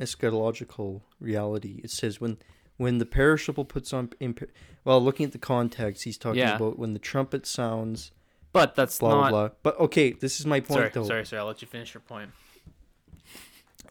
eschatological 0.00 1.02
reality. 1.18 1.80
It 1.82 1.90
says 1.90 2.20
when 2.20 2.38
when 2.76 2.98
the 2.98 3.06
perishable 3.06 3.64
puts 3.64 3.92
on 3.92 4.08
imper- 4.20 4.50
well, 4.84 5.00
looking 5.02 5.24
at 5.26 5.32
the 5.32 5.38
context, 5.38 6.04
he's 6.04 6.18
talking 6.18 6.40
Yeah. 6.40 6.56
about 6.56 6.78
when 6.78 6.92
the 6.92 6.98
trumpet 6.98 7.46
sounds, 7.46 8.10
but 8.52 8.74
that's 8.74 8.98
blah 8.98 9.10
blah 9.10 9.20
not. 9.22 9.30
blah. 9.30 9.48
But 9.62 9.80
okay, 9.80 10.12
this 10.12 10.40
is 10.40 10.46
my 10.46 10.60
point 10.60 10.78
Sorry, 10.78 10.90
though. 10.92 11.04
sorry, 11.04 11.24
sorry. 11.26 11.40
I'll 11.40 11.46
let 11.46 11.62
you 11.62 11.68
finish 11.68 11.94
your 11.94 12.00
point. 12.02 12.30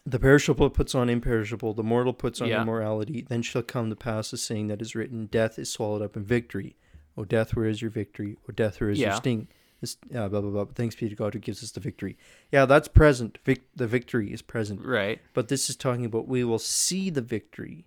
The 0.06 0.18
perishable 0.18 0.68
puts 0.68 0.94
on 0.94 1.08
imperishable, 1.08 1.72
the 1.72 1.82
mortal 1.82 2.12
puts 2.12 2.40
on 2.42 2.48
Yeah. 2.48 2.60
immorality. 2.62 3.22
Then 3.26 3.40
shall 3.42 3.62
come 3.62 3.88
the 3.88 3.96
pass 3.96 4.30
the 4.30 4.36
saying 4.36 4.66
that 4.68 4.82
is 4.82 4.94
written, 4.94 5.26
Death 5.26 5.58
is 5.58 5.70
swallowed 5.70 6.02
up 6.02 6.16
in 6.16 6.24
victory. 6.24 6.76
O 7.16 7.24
death, 7.24 7.54
where 7.56 7.66
is 7.66 7.80
your 7.80 7.90
victory? 7.90 8.36
O 8.48 8.52
death, 8.52 8.80
where 8.80 8.90
is 8.90 8.98
your 8.98 9.14
sting? 9.14 9.48
This, 9.80 9.96
uh, 10.14 10.28
blah, 10.28 10.40
blah, 10.40 10.50
blah. 10.50 10.64
Thanks 10.74 10.94
be 10.96 11.08
to 11.08 11.14
God 11.14 11.32
who 11.34 11.40
gives 11.40 11.62
us 11.62 11.70
the 11.70 11.80
victory. 11.80 12.18
Yeah, 12.52 12.66
that's 12.66 12.88
present. 12.88 13.38
Vic- 13.44 13.68
the 13.76 13.86
victory 13.86 14.32
is 14.32 14.42
present. 14.42 14.84
Right. 14.84 15.20
But 15.32 15.48
this 15.48 15.70
is 15.70 15.76
talking 15.76 16.04
about 16.04 16.26
we 16.28 16.42
will 16.44 16.58
see 16.58 17.08
the 17.10 17.20
victory 17.22 17.84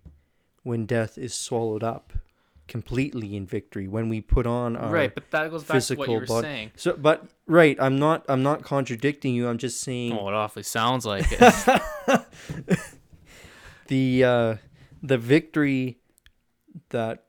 when 0.68 0.84
death 0.84 1.16
is 1.16 1.32
swallowed 1.34 1.82
up 1.82 2.12
completely 2.68 3.34
in 3.34 3.46
victory, 3.46 3.88
when 3.88 4.10
we 4.10 4.20
put 4.20 4.46
on 4.46 4.76
our. 4.76 4.92
right, 4.92 5.14
but 5.14 5.30
that 5.30 5.50
goes 5.50 5.64
back 5.64 5.82
to 5.82 5.94
what 5.96 6.08
you 6.08 6.14
were 6.16 6.26
body- 6.26 6.44
saying. 6.44 6.70
So, 6.76 6.94
but 6.94 7.24
right, 7.46 7.76
I'm 7.80 7.98
not. 7.98 8.24
I'm 8.28 8.42
not 8.42 8.62
contradicting 8.62 9.34
you. 9.34 9.48
I'm 9.48 9.56
just 9.56 9.80
saying. 9.80 10.12
Oh, 10.12 10.28
it 10.28 10.34
awfully 10.34 10.62
sounds 10.62 11.06
like 11.06 11.24
it. 11.30 12.20
the 13.88 14.24
uh, 14.24 14.56
the 15.02 15.16
victory 15.16 15.98
that 16.90 17.24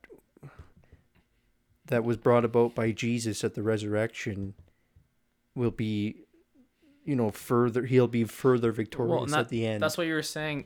that 1.85 2.03
was 2.03 2.17
brought 2.17 2.43
about 2.43 2.75
by 2.75 2.91
Jesus 2.91 3.43
at 3.45 3.55
the 3.55 3.63
resurrection 3.63 4.53
will 5.55 5.71
be 5.71 6.23
you 7.05 7.15
know 7.15 7.31
further 7.31 7.85
he'll 7.85 8.07
be 8.07 8.25
further 8.25 8.73
victorious 8.73 9.23
and 9.23 9.33
that- 9.33 9.39
at 9.39 9.49
the 9.49 9.65
end 9.65 9.81
That's 9.81 9.97
what 9.97 10.07
you 10.07 10.13
were 10.13 10.21
saying. 10.21 10.65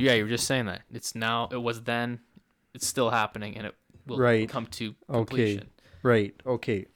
Yeah, 0.00 0.14
you 0.14 0.24
were 0.24 0.28
just 0.30 0.46
saying 0.46 0.66
that. 0.66 0.82
It's 0.92 1.14
now. 1.14 1.48
It 1.52 1.56
was 1.62 1.82
then. 1.82 2.20
it's 2.74 2.86
still 2.88 3.10
happening 3.10 3.56
and 3.56 3.68
it 3.68 3.74
will 4.06 4.18
Right. 4.18 4.48
come 4.48 4.66
to 4.66 4.86
Okay. 5.08 5.14
completion. 5.18 5.68
Right. 6.02 6.34
Okay. 6.44 6.86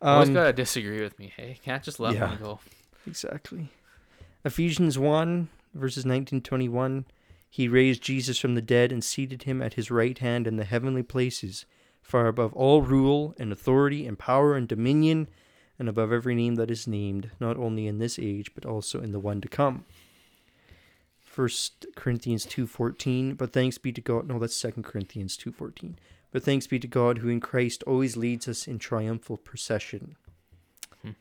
Always 0.00 0.28
Um, 0.28 0.34
gotta 0.34 0.52
disagree 0.52 1.00
with 1.00 1.18
me. 1.18 1.32
Hey, 1.36 1.58
can't 1.64 1.82
just 1.84 2.00
let 2.00 2.14
yeah. 2.14 2.28
one 2.30 2.38
go. 2.42 2.60
Exactly. 3.06 3.68
Ephesians 4.44 4.98
1, 4.98 5.48
verses 5.74 6.04
nineteen 6.04 6.40
twenty 6.40 6.68
one. 6.68 7.04
He 7.48 7.68
raised 7.68 8.02
Jesus 8.02 8.38
from 8.38 8.54
the 8.56 8.62
dead 8.62 8.90
and 8.90 9.04
seated 9.04 9.44
him 9.44 9.62
at 9.62 9.74
his 9.74 9.90
right 9.90 10.18
hand 10.18 10.46
in 10.46 10.56
the 10.56 10.64
heavenly 10.64 11.02
places, 11.02 11.66
far 12.00 12.26
above 12.26 12.52
all 12.54 12.82
rule 12.82 13.34
and 13.38 13.52
authority 13.52 14.06
and 14.06 14.18
power 14.18 14.56
and 14.56 14.66
dominion, 14.66 15.28
and 15.78 15.88
above 15.88 16.10
every 16.12 16.34
name 16.34 16.54
that 16.56 16.70
is 16.70 16.88
named, 16.88 17.30
not 17.38 17.56
only 17.56 17.86
in 17.86 17.98
this 17.98 18.18
age, 18.18 18.52
but 18.54 18.64
also 18.66 19.00
in 19.00 19.12
the 19.12 19.20
one 19.20 19.40
to 19.42 19.48
come. 19.48 19.84
First 21.32 21.86
Corinthians 21.96 22.44
2:14 22.44 23.38
but 23.38 23.54
thanks 23.54 23.78
be 23.78 23.90
to 23.90 24.02
God 24.02 24.28
no 24.28 24.38
that's 24.38 24.54
Second 24.54 24.82
Corinthians 24.82 25.34
2:14 25.38 25.94
but 26.30 26.42
thanks 26.42 26.66
be 26.66 26.78
to 26.78 26.86
God 26.86 27.18
who 27.18 27.30
in 27.30 27.40
Christ 27.40 27.82
always 27.86 28.18
leads 28.18 28.46
us 28.48 28.68
in 28.68 28.78
triumphal 28.78 29.38
procession 29.38 30.16
Hmm. 31.02 31.12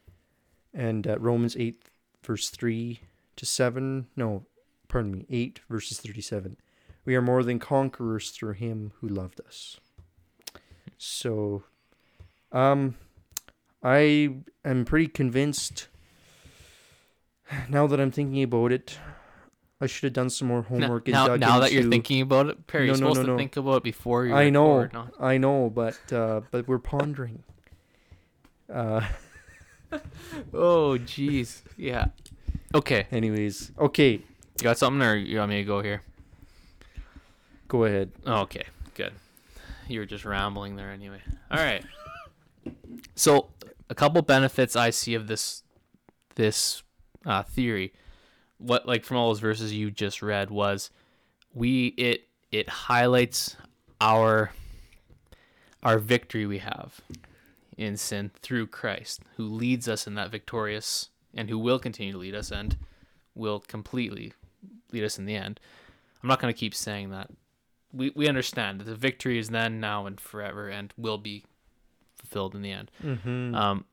and 0.74 1.08
uh, 1.08 1.18
Romans 1.18 1.56
8 1.58 1.86
verse 2.26 2.50
3 2.50 3.00
to 3.38 3.46
7 3.46 4.08
no 4.18 4.46
pardon 4.90 5.12
me 5.14 5.26
8 5.30 5.62
verses 5.70 6.02
37 6.02 6.58
we 7.06 7.16
are 7.16 7.22
more 7.22 7.42
than 7.42 7.58
conquerors 7.58 8.32
through 8.32 8.54
him 8.56 8.92
who 9.00 9.08
loved 9.08 9.40
us 9.48 9.80
so 10.98 11.64
um 12.52 12.96
i 13.82 14.36
am 14.66 14.84
pretty 14.84 15.08
convinced 15.08 15.88
now 17.70 17.88
that 17.88 18.00
i'm 18.02 18.12
thinking 18.12 18.44
about 18.44 18.74
it 18.74 18.98
i 19.82 19.88
should 19.88 20.04
have 20.04 20.14
done 20.14 20.30
some 20.30 20.48
more 20.48 20.62
Now, 20.62 20.68
homework 20.70 21.08
now, 21.08 21.28
dug 21.28 21.40
now 21.40 21.60
that 21.60 21.72
you're 21.74 21.90
thinking 21.90 22.22
about 22.22 22.48
it, 22.48 22.68
Perry, 22.68 22.86
No, 22.88 22.94
you're 22.94 23.02
no, 23.02 23.10
supposed 23.14 23.28
no, 23.28 23.34
to 23.34 23.38
think 23.38 23.58
about 23.58 23.78
it 23.78 23.84
before 23.84 24.26
you 24.28 24.34
I 24.36 24.50
know, 24.50 24.86
not- 24.94 25.14
I 25.20 25.38
know, 25.38 25.70
but 25.70 26.00
uh, 26.14 26.42
but 26.52 26.68
we're 26.68 26.80
pondering. 26.80 27.44
Uh, 28.72 29.02
Oh, 30.54 30.98
jeez. 30.98 31.62
Yeah. 31.76 32.06
Okay. 32.74 33.08
anyways, 33.12 33.74
okay, 33.78 34.12
You 34.14 34.64
got 34.64 34.78
something, 34.78 35.02
or 35.06 35.16
you 35.18 35.40
want 35.40 35.50
me 35.50 35.58
to 35.58 35.66
go 35.66 35.82
here? 35.82 36.04
go 37.68 37.84
ahead. 37.84 38.12
Oh, 38.26 38.42
okay, 38.42 38.64
good. 38.96 39.12
You 39.90 40.00
were 40.00 40.06
just 40.06 40.24
rambling 40.24 40.78
there 40.78 40.92
anyway. 40.92 41.22
All 41.52 41.58
right. 41.60 41.84
So, 43.16 43.50
a 43.90 43.96
couple 43.96 44.22
benefits 44.22 44.76
I 44.78 44.90
see 44.92 45.16
of 45.16 45.28
this 45.28 45.64
this 46.36 46.84
uh, 47.26 47.44
theory, 47.44 47.92
what 48.62 48.86
like 48.86 49.04
from 49.04 49.18
all 49.18 49.30
those 49.30 49.40
verses 49.40 49.74
you 49.74 49.92
just 49.92 50.22
read 50.22 50.50
was, 50.50 50.90
we 51.54 51.88
it 51.98 52.28
it 52.52 52.70
highlights 52.70 53.56
our 54.00 54.52
our 55.84 55.98
victory 55.98 56.46
we 56.46 56.60
have 56.60 57.02
in 57.78 57.98
sin 57.98 58.32
through 58.42 58.68
Christ, 58.68 59.22
who 59.38 59.46
leads 59.46 59.88
us 59.88 60.06
in 60.06 60.16
that 60.16 60.30
victorious 60.30 61.10
and 61.34 61.50
who 61.50 61.58
will 61.58 61.80
continue 61.80 62.12
to 62.12 62.18
lead 62.18 62.36
us 62.36 62.52
and 62.52 62.78
will 63.34 63.60
completely 63.60 64.34
lead 64.92 65.04
us 65.04 65.18
in 65.18 65.26
the 65.26 65.36
end. 65.36 65.60
I'm 66.22 66.30
not 66.30 66.40
going 66.40 66.54
to 66.54 66.60
keep 66.60 66.76
saying 66.76 67.10
that 67.12 67.30
we, 67.94 68.12
we 68.16 68.28
understand 68.28 68.80
that 68.80 68.86
the 68.86 68.96
victory 68.96 69.38
is 69.38 69.50
then, 69.50 69.80
now, 69.80 70.06
and 70.06 70.20
forever, 70.20 70.70
and 70.70 70.94
will 70.98 71.18
be 71.18 71.44
fulfilled 72.16 72.56
in 72.56 72.62
the 72.62 72.72
end. 72.72 72.92
Mm-hmm. 73.04 73.56
Um, 73.56 73.86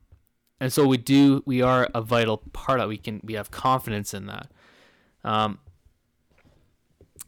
and 0.59 0.71
so 0.71 0.85
we 0.85 0.97
do. 0.97 1.41
We 1.45 1.61
are 1.61 1.89
a 1.93 2.01
vital 2.01 2.37
part 2.53 2.79
of. 2.79 2.85
it. 2.85 2.89
We 2.89 2.97
can. 2.97 3.21
We 3.23 3.33
have 3.33 3.49
confidence 3.49 4.13
in 4.13 4.25
that. 4.27 4.51
Um, 5.23 5.59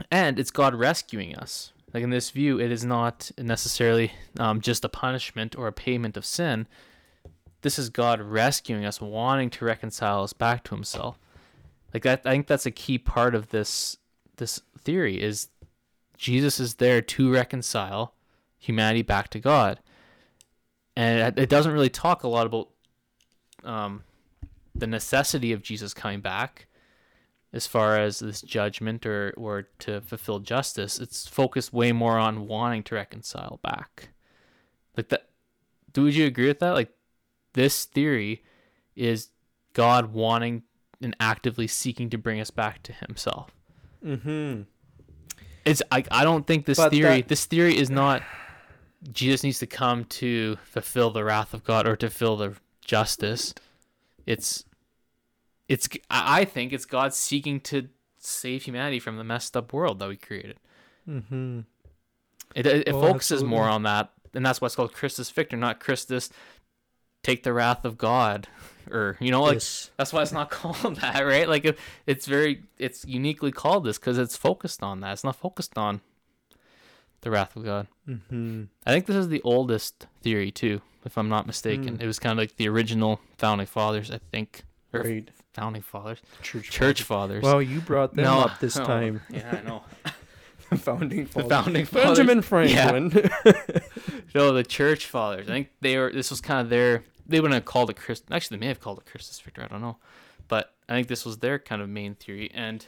and 0.09 0.39
it's 0.39 0.51
God 0.51 0.73
rescuing 0.73 1.35
us. 1.35 1.73
Like 1.93 2.03
in 2.03 2.09
this 2.09 2.29
view, 2.29 2.59
it 2.59 2.71
is 2.71 2.85
not 2.85 3.31
necessarily 3.37 4.13
um, 4.39 4.61
just 4.61 4.85
a 4.85 4.89
punishment 4.89 5.55
or 5.57 5.67
a 5.67 5.73
payment 5.73 6.15
of 6.15 6.25
sin. 6.25 6.67
This 7.61 7.77
is 7.77 7.89
God 7.89 8.21
rescuing 8.21 8.85
us, 8.85 9.01
wanting 9.01 9.49
to 9.51 9.65
reconcile 9.65 10.23
us 10.23 10.33
back 10.33 10.63
to 10.65 10.75
Himself. 10.75 11.19
Like 11.93 12.03
that, 12.03 12.21
I 12.25 12.31
think 12.31 12.47
that's 12.47 12.65
a 12.65 12.71
key 12.71 12.97
part 12.97 13.35
of 13.35 13.49
this 13.49 13.97
this 14.37 14.61
theory 14.79 15.21
is 15.21 15.49
Jesus 16.17 16.59
is 16.59 16.75
there 16.75 17.01
to 17.01 17.31
reconcile 17.31 18.15
humanity 18.57 19.01
back 19.01 19.29
to 19.29 19.39
God. 19.39 19.79
And 20.95 21.37
it, 21.37 21.43
it 21.43 21.49
doesn't 21.49 21.71
really 21.71 21.89
talk 21.89 22.23
a 22.23 22.27
lot 22.27 22.47
about 22.47 22.69
um, 23.63 24.03
the 24.73 24.87
necessity 24.87 25.51
of 25.51 25.61
Jesus 25.61 25.93
coming 25.93 26.21
back 26.21 26.67
as 27.53 27.67
far 27.67 27.97
as 27.97 28.19
this 28.19 28.41
judgment 28.41 29.05
or, 29.05 29.33
or 29.37 29.63
to 29.79 30.01
fulfill 30.01 30.39
justice. 30.39 30.99
It's 30.99 31.27
focused 31.27 31.73
way 31.73 31.91
more 31.91 32.17
on 32.17 32.47
wanting 32.47 32.83
to 32.83 32.95
reconcile 32.95 33.59
back. 33.61 34.09
Like 34.95 35.09
that 35.09 35.29
do 35.93 36.03
would 36.03 36.15
you 36.15 36.25
agree 36.25 36.47
with 36.47 36.59
that? 36.59 36.71
Like 36.71 36.91
this 37.53 37.85
theory 37.85 38.43
is 38.95 39.29
God 39.73 40.13
wanting 40.13 40.63
and 41.01 41.15
actively 41.19 41.67
seeking 41.67 42.09
to 42.11 42.17
bring 42.17 42.39
us 42.39 42.51
back 42.51 42.83
to 42.83 42.93
himself. 42.93 43.51
mm-hmm. 44.05 44.61
It's 45.65 45.81
I, 45.91 46.03
I 46.11 46.23
don't 46.23 46.47
think 46.47 46.65
this 46.65 46.77
But 46.77 46.91
theory 46.91 47.17
that- 47.21 47.27
this 47.27 47.45
theory 47.45 47.77
is 47.77 47.89
not 47.89 48.23
Jesus 49.11 49.43
needs 49.43 49.59
to 49.59 49.67
come 49.67 50.05
to 50.05 50.57
fulfill 50.63 51.09
the 51.09 51.23
wrath 51.23 51.53
of 51.55 51.63
God 51.63 51.87
or 51.87 51.95
to 51.97 52.07
fulfill 52.09 52.37
the 52.37 52.55
justice. 52.85 53.53
It's 54.27 54.63
it's 55.71 55.87
I 56.09 56.43
think 56.43 56.73
it's 56.73 56.83
God 56.85 57.13
seeking 57.13 57.61
to 57.61 57.87
save 58.19 58.63
humanity 58.63 58.99
from 58.99 59.15
the 59.17 59.23
messed 59.23 59.55
up 59.55 59.71
world 59.71 59.99
that 59.99 60.09
we 60.09 60.17
created. 60.17 60.57
Mm-hmm. 61.07 61.61
It 62.53 62.65
it, 62.65 62.87
it 62.89 62.93
Oh, 62.93 63.01
focuses 63.01 63.41
more 63.41 63.63
on 63.63 63.83
that, 63.83 64.11
and 64.33 64.45
that's 64.45 64.59
why 64.59 64.65
it's 64.65 64.75
called 64.75 64.93
Christus 64.93 65.29
Victor, 65.29 65.55
not 65.55 65.79
Christus 65.79 66.29
take 67.23 67.43
the 67.43 67.53
wrath 67.53 67.85
of 67.85 67.97
God, 67.97 68.49
or 68.91 69.15
you 69.21 69.31
know 69.31 69.43
like 69.43 69.55
yes. 69.55 69.91
that's 69.95 70.11
why 70.11 70.21
it's 70.21 70.33
not 70.33 70.49
called 70.59 70.97
that, 70.97 71.21
right? 71.21 71.47
Like 71.47 71.63
it, 71.63 71.79
it's 72.05 72.25
very, 72.25 72.63
it's 72.77 73.05
uniquely 73.05 73.53
called 73.53 73.85
this 73.85 73.97
because 73.97 74.17
it's 74.17 74.35
focused 74.35 74.83
on 74.83 74.99
that. 74.99 75.13
It's 75.13 75.23
not 75.23 75.37
focused 75.37 75.77
on 75.77 76.01
the 77.21 77.31
wrath 77.31 77.55
of 77.55 77.63
God. 77.63 77.87
Mm-hmm. 78.09 78.63
I 78.85 78.91
think 78.91 79.05
this 79.05 79.15
is 79.15 79.29
the 79.29 79.41
oldest 79.43 80.07
theory 80.21 80.51
too, 80.51 80.81
if 81.05 81.17
I'm 81.17 81.29
not 81.29 81.47
mistaken. 81.47 81.95
Hmm. 81.95 82.01
It 82.01 82.07
was 82.07 82.19
kind 82.19 82.33
of 82.33 82.39
like 82.39 82.57
the 82.57 82.67
original 82.67 83.21
founding 83.37 83.67
fathers, 83.67 84.11
I 84.11 84.19
think, 84.31 84.63
or 84.91 85.03
Right. 85.03 85.29
Founding 85.53 85.81
fathers, 85.81 86.19
Church. 86.41 86.69
church 86.69 87.03
fathers. 87.03 87.43
Well, 87.43 87.61
you 87.61 87.81
brought 87.81 88.15
them 88.15 88.25
No, 88.25 88.39
up 88.41 88.59
this 88.59 88.77
oh, 88.77 88.85
time. 88.85 89.21
Yeah, 89.29 89.59
I 89.63 89.67
know. 89.67 89.83
The 90.69 90.77
founding 90.77 91.25
the 91.25 91.29
fathers. 91.29 91.49
founding 91.49 91.85
fathers. 91.85 92.17
Benjamin 92.17 92.41
Franklin. 92.41 93.11
No, 94.33 94.53
the 94.53 94.63
church 94.63 95.05
fathers. 95.05 95.49
I 95.49 95.51
think 95.51 95.69
they 95.81 95.97
were. 95.97 96.09
This 96.13 96.29
was 96.29 96.39
kind 96.39 96.61
of 96.61 96.69
their. 96.69 97.03
They 97.27 97.41
wouldn't 97.41 97.55
have 97.55 97.65
called 97.65 97.89
it 97.89 97.97
Christ. 97.97 98.23
Actually, 98.31 98.55
they 98.55 98.61
may 98.61 98.67
have 98.67 98.79
called 98.79 98.99
it 98.99 99.05
Christus 99.05 99.37
Victor. 99.41 99.63
I 99.63 99.67
don't 99.67 99.81
know, 99.81 99.97
but 100.47 100.73
I 100.87 100.93
think 100.93 101.09
this 101.09 101.25
was 101.25 101.39
their 101.39 101.59
kind 101.59 101.81
of 101.81 101.89
main 101.89 102.15
theory. 102.15 102.49
And 102.53 102.85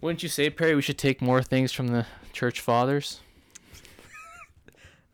wouldn't 0.00 0.24
you 0.24 0.28
say, 0.28 0.50
Perry, 0.50 0.74
we 0.74 0.82
should 0.82 0.98
take 0.98 1.22
more 1.22 1.40
things 1.40 1.70
from 1.70 1.88
the 1.88 2.04
church 2.32 2.60
fathers? 2.60 3.20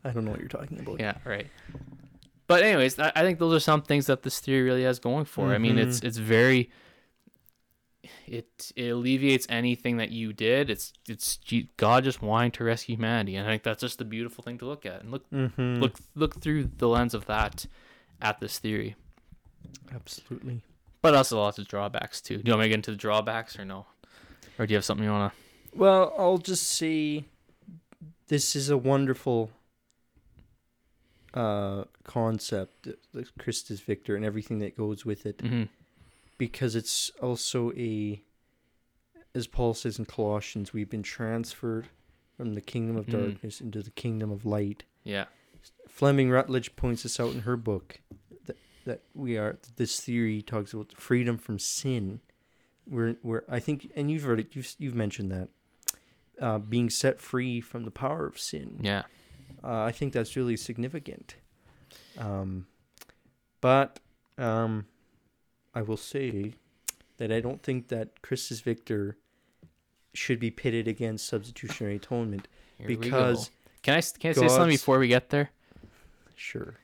I 0.03 0.09
don't 0.09 0.25
know 0.25 0.31
what 0.31 0.39
you're 0.39 0.49
talking 0.49 0.79
about. 0.79 0.99
Yeah, 0.99 1.17
right. 1.23 1.45
But 2.47 2.63
anyways, 2.63 2.99
I, 2.99 3.11
I 3.15 3.21
think 3.21 3.39
those 3.39 3.53
are 3.53 3.59
some 3.59 3.81
things 3.81 4.05
that 4.07 4.23
this 4.23 4.39
theory 4.39 4.61
really 4.61 4.83
has 4.83 4.99
going 4.99 5.25
for. 5.25 5.51
it. 5.51 5.55
I 5.55 5.57
mean, 5.57 5.77
it's 5.77 5.99
it's 6.01 6.17
very. 6.17 6.69
It 8.27 8.71
it 8.75 8.89
alleviates 8.89 9.47
anything 9.49 9.97
that 9.97 10.11
you 10.11 10.31
did. 10.33 10.69
It's 10.69 10.93
it's 11.07 11.39
God 11.77 12.03
just 12.03 12.21
wanting 12.21 12.51
to 12.51 12.63
rescue 12.63 12.95
humanity, 12.95 13.35
and 13.35 13.47
I 13.47 13.51
think 13.51 13.63
that's 13.63 13.81
just 13.81 13.99
a 14.01 14.05
beautiful 14.05 14.43
thing 14.43 14.57
to 14.59 14.65
look 14.65 14.85
at 14.85 15.01
and 15.01 15.11
look 15.11 15.29
Mm-hmm. 15.31 15.75
look 15.81 15.97
look 16.13 16.39
through 16.41 16.69
the 16.77 16.87
lens 16.87 17.13
of 17.15 17.25
that 17.25 17.65
at 18.21 18.39
this 18.39 18.59
theory. 18.59 18.95
Absolutely. 19.93 20.61
But 21.01 21.15
also 21.15 21.39
lots 21.39 21.57
of 21.57 21.67
drawbacks 21.67 22.21
too. 22.21 22.37
Do 22.37 22.43
you 22.45 22.51
want 22.53 22.61
me 22.61 22.65
to 22.65 22.69
get 22.69 22.75
into 22.75 22.91
the 22.91 22.97
drawbacks 22.97 23.57
or 23.57 23.65
no? 23.65 23.85
Or 24.57 24.65
do 24.65 24.73
you 24.73 24.77
have 24.77 24.85
something 24.85 25.03
you 25.05 25.11
want 25.11 25.33
to? 25.33 25.77
Well, 25.77 26.13
I'll 26.17 26.37
just 26.37 26.63
say 26.63 27.25
this 28.27 28.55
is 28.55 28.69
a 28.69 28.77
wonderful 28.77 29.51
uh, 31.35 31.83
concept, 32.03 32.87
the 33.13 33.25
Christus 33.37 33.81
Victor, 33.81 34.15
and 34.15 34.23
everything 34.25 34.59
that 34.59 34.75
goes 34.77 35.05
with 35.05 35.25
it, 35.25 35.37
Mm-hmm. 35.39 35.63
because 36.37 36.75
it's 36.75 37.11
also 37.21 37.71
a, 37.73 38.21
as 39.33 39.47
Paul 39.47 39.73
says 39.73 39.99
in 39.99 40.05
Colossians, 40.05 40.73
we've 40.73 40.89
been 40.89 41.03
transferred 41.03 41.87
from 42.37 42.53
the 42.53 42.61
kingdom 42.61 42.95
of 42.97 43.05
Mm. 43.07 43.11
darkness 43.11 43.61
into 43.61 43.81
the 43.81 43.91
kingdom 43.91 44.31
of 44.31 44.45
light. 44.45 44.83
Yeah. 45.03 45.25
Fleming 45.87 46.29
Rutledge 46.29 46.75
points 46.75 47.03
this 47.03 47.19
out 47.19 47.33
in 47.33 47.41
her 47.41 47.55
book 47.57 48.01
that 48.45 48.57
that 48.85 49.01
we 49.13 49.37
are 49.37 49.57
this 49.77 49.99
theory 49.99 50.41
talks 50.41 50.73
about 50.73 50.91
freedom 50.97 51.37
from 51.37 51.57
sin. 51.59 52.19
We're 52.87 53.15
we're 53.23 53.43
I 53.49 53.59
think 53.59 53.91
and 53.95 54.11
you've 54.11 54.23
heard 54.23 54.39
it 54.39 54.55
you've 54.55 54.75
you've 54.77 54.93
mentioned 54.95 55.31
that 55.31 55.47
uh, 56.41 56.59
being 56.59 56.89
set 56.89 57.19
free 57.21 57.61
from 57.61 57.85
the 57.85 57.91
power 57.91 58.25
of 58.25 58.37
sin. 58.37 58.79
Yeah. 58.81 59.03
Uh, 59.63 59.83
I 59.83 59.91
think 59.91 60.13
that's 60.13 60.35
really 60.35 60.57
significant. 60.57 61.35
Um, 62.17 62.67
but 63.61 63.99
um, 64.37 64.85
I 65.73 65.81
will 65.81 65.97
say 65.97 66.53
that 67.17 67.31
I 67.31 67.39
don't 67.39 67.61
think 67.63 67.87
that 67.89 68.21
Christus 68.21 68.59
Victor 68.59 69.17
should 70.13 70.39
be 70.39 70.51
pitted 70.51 70.87
against 70.87 71.27
substitutionary 71.27 71.97
atonement 71.97 72.47
Here 72.77 72.87
because 72.87 73.51
can 73.81 73.95
I 73.95 74.01
can 74.01 74.29
I 74.31 74.33
say 74.33 74.47
something 74.47 74.69
before 74.69 74.99
we 74.99 75.07
get 75.07 75.29
there? 75.29 75.51
sure. 76.35 76.75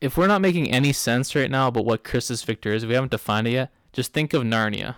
If 0.00 0.16
we're 0.16 0.28
not 0.28 0.40
making 0.40 0.70
any 0.70 0.92
sense 0.92 1.34
right 1.34 1.50
now 1.50 1.68
about 1.68 1.84
what 1.84 2.04
Christus 2.04 2.44
Victor 2.44 2.72
is, 2.72 2.86
we 2.86 2.94
haven't 2.94 3.10
defined 3.10 3.48
it 3.48 3.52
yet. 3.52 3.72
Just 3.92 4.12
think 4.12 4.32
of 4.32 4.42
Narnia. 4.44 4.94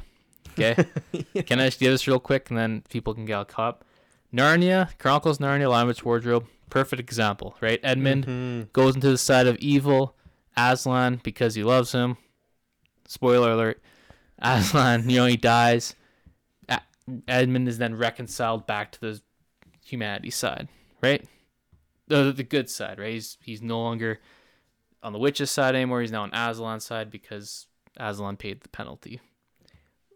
Okay. 0.53 0.75
Can 1.47 1.59
I 1.59 1.67
just 1.67 1.81
do 1.81 1.91
this 1.91 2.07
real 2.07 2.21
quick 2.21 2.51
and 2.51 2.59
then 2.59 2.83
people 2.91 3.15
can 3.15 3.25
get 3.25 3.49
caught 3.49 3.69
up? 3.69 3.85
Narnia, 4.33 4.97
Chronicles 4.99 5.41
of 5.41 5.47
Narnia, 5.47 5.71
Lion 5.71 5.87
Witch 5.87 6.05
Wardrobe, 6.05 6.47
perfect 6.71 7.01
example, 7.01 7.57
right? 7.61 7.81
Edmund 7.83 8.27
Mhm. 8.27 8.73
goes 8.73 8.95
into 8.95 9.11
the 9.11 9.19
side 9.19 9.47
of 9.47 9.57
evil. 9.59 10.17
Aslan, 10.57 11.21
because 11.23 11.55
he 11.55 11.63
loves 11.63 11.93
him. 11.93 12.17
Spoiler 13.07 13.53
alert. 13.53 13.83
Aslan, 14.43 15.09
you 15.11 15.17
know, 15.19 15.27
he 15.27 15.37
dies. 15.37 15.95
A- 16.69 16.81
Edmund 17.29 17.69
is 17.69 17.79
then 17.79 17.95
reconciled 17.95 18.67
back 18.67 18.93
to 18.93 19.01
the 19.01 19.23
humanity 19.85 20.31
side, 20.31 20.69
right? 21.03 21.25
The, 22.09 22.33
the 22.33 22.43
good 22.43 22.69
side, 22.71 22.99
right? 22.99 23.13
He's, 23.13 23.37
he's 23.43 23.63
no 23.63 23.81
longer 23.81 24.19
on 25.03 25.13
the 25.13 25.19
witch's 25.19 25.51
side 25.51 25.75
anymore. 25.75 26.01
He's 26.01 26.11
now 26.13 26.23
on 26.23 26.31
Aslan's 26.33 26.85
side 26.85 27.11
because 27.11 27.67
Aslan 27.97 28.37
paid 28.37 28.61
the 28.63 28.69
penalty 28.69 29.21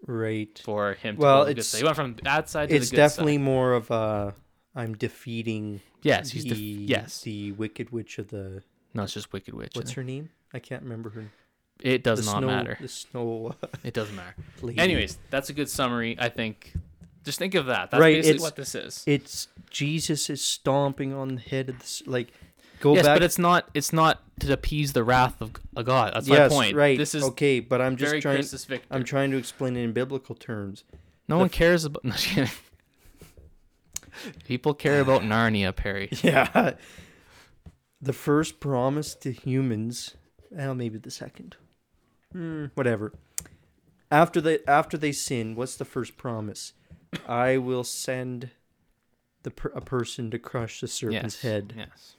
Right. 0.06 0.60
for 0.62 0.94
him 0.94 1.16
to 1.16 1.22
Well, 1.22 1.36
go 1.38 1.44
to 1.44 1.46
the 1.50 1.54
good 1.54 1.58
it's- 1.60 1.74
He 1.78 1.84
went 1.84 1.96
from 1.96 2.14
the 2.16 2.22
bad 2.22 2.48
side 2.48 2.68
to 2.68 2.74
It's 2.74 2.90
the 2.90 2.96
good 2.96 2.98
side. 3.00 3.04
It's 3.04 3.14
definitely 3.14 3.36
side. 3.36 3.42
more 3.44 3.72
of 3.72 3.90
a 3.90 4.34
I'm 4.74 4.94
defeating 4.96 5.80
Yes, 6.04 6.30
he's 6.30 6.44
the, 6.44 6.50
def- 6.50 6.58
yes. 6.58 7.20
the 7.22 7.52
wicked 7.52 7.90
witch 7.90 8.18
of 8.18 8.28
the 8.28 8.62
No, 8.94 9.02
it's 9.04 9.14
just 9.14 9.32
Wicked 9.32 9.54
Witch. 9.54 9.72
what's 9.74 9.92
her 9.92 10.04
name? 10.04 10.30
I 10.52 10.58
can't 10.60 10.82
remember 10.82 11.10
her. 11.10 11.24
It 11.80 12.04
does 12.04 12.24
the 12.24 12.30
not 12.30 12.38
snow, 12.38 12.46
matter. 12.46 12.78
The 12.80 12.88
snow 12.88 13.54
It 13.84 13.94
doesn't 13.94 14.14
matter. 14.14 14.36
lady. 14.62 14.78
Anyways, 14.78 15.18
that's 15.30 15.50
a 15.50 15.52
good 15.52 15.68
summary. 15.68 16.16
I 16.18 16.28
think. 16.28 16.72
Just 17.24 17.38
think 17.38 17.54
of 17.54 17.66
that. 17.66 17.90
That's 17.90 18.00
Right, 18.00 18.16
basically 18.16 18.42
what 18.42 18.54
this 18.54 18.74
is. 18.74 19.02
it's 19.06 19.48
Jesus 19.70 20.28
is 20.30 20.44
stomping 20.44 21.12
on 21.14 21.36
the 21.36 21.40
head 21.40 21.70
of 21.70 21.78
this 21.78 22.02
like 22.06 22.32
go 22.80 22.94
yes, 22.94 23.04
back 23.06 23.16
but 23.16 23.22
it's 23.22 23.38
not. 23.38 23.68
It's 23.74 23.92
not 23.92 24.20
to 24.40 24.52
appease 24.52 24.92
the 24.92 25.02
wrath 25.02 25.40
of 25.40 25.52
a 25.74 25.82
god. 25.82 26.12
That's 26.14 26.28
yes, 26.28 26.50
my 26.50 26.54
point. 26.56 26.76
right. 26.76 26.98
This 26.98 27.14
is 27.14 27.24
okay, 27.24 27.60
but 27.60 27.80
I'm 27.80 27.96
just 27.96 28.20
trying 28.20 28.44
I'm 28.90 29.04
trying 29.04 29.30
to 29.30 29.38
explain 29.38 29.76
it 29.76 29.82
in 29.82 29.92
biblical 29.92 30.34
terms. 30.34 30.84
no 31.28 31.36
the 31.36 31.40
one 31.40 31.48
cares 31.48 31.84
about. 31.86 32.04
No, 34.14 34.20
just 34.22 34.24
kidding. 34.34 34.46
People 34.46 34.74
care 34.74 35.00
about 35.00 35.22
Narnia, 35.22 35.74
Perry. 35.74 36.08
Yeah. 36.22 36.74
The 38.00 38.12
first 38.12 38.60
promise 38.60 39.14
to 39.16 39.32
humans, 39.32 40.14
well, 40.50 40.74
maybe 40.74 40.98
the 40.98 41.10
second. 41.10 41.56
Hmm, 42.32 42.66
whatever. 42.74 43.12
After 44.10 44.40
they 44.40 44.58
after 44.68 44.98
they 44.98 45.12
sin, 45.12 45.54
what's 45.54 45.76
the 45.76 45.84
first 45.86 46.16
promise? 46.18 46.74
I 47.26 47.56
will 47.56 47.84
send 47.84 48.50
the 49.42 49.50
per- 49.50 49.70
a 49.74 49.80
person 49.80 50.30
to 50.32 50.38
crush 50.38 50.80
the 50.80 50.88
serpent's 50.88 51.36
Yes. 51.36 51.42
head. 51.42 51.74
Yes. 51.76 52.16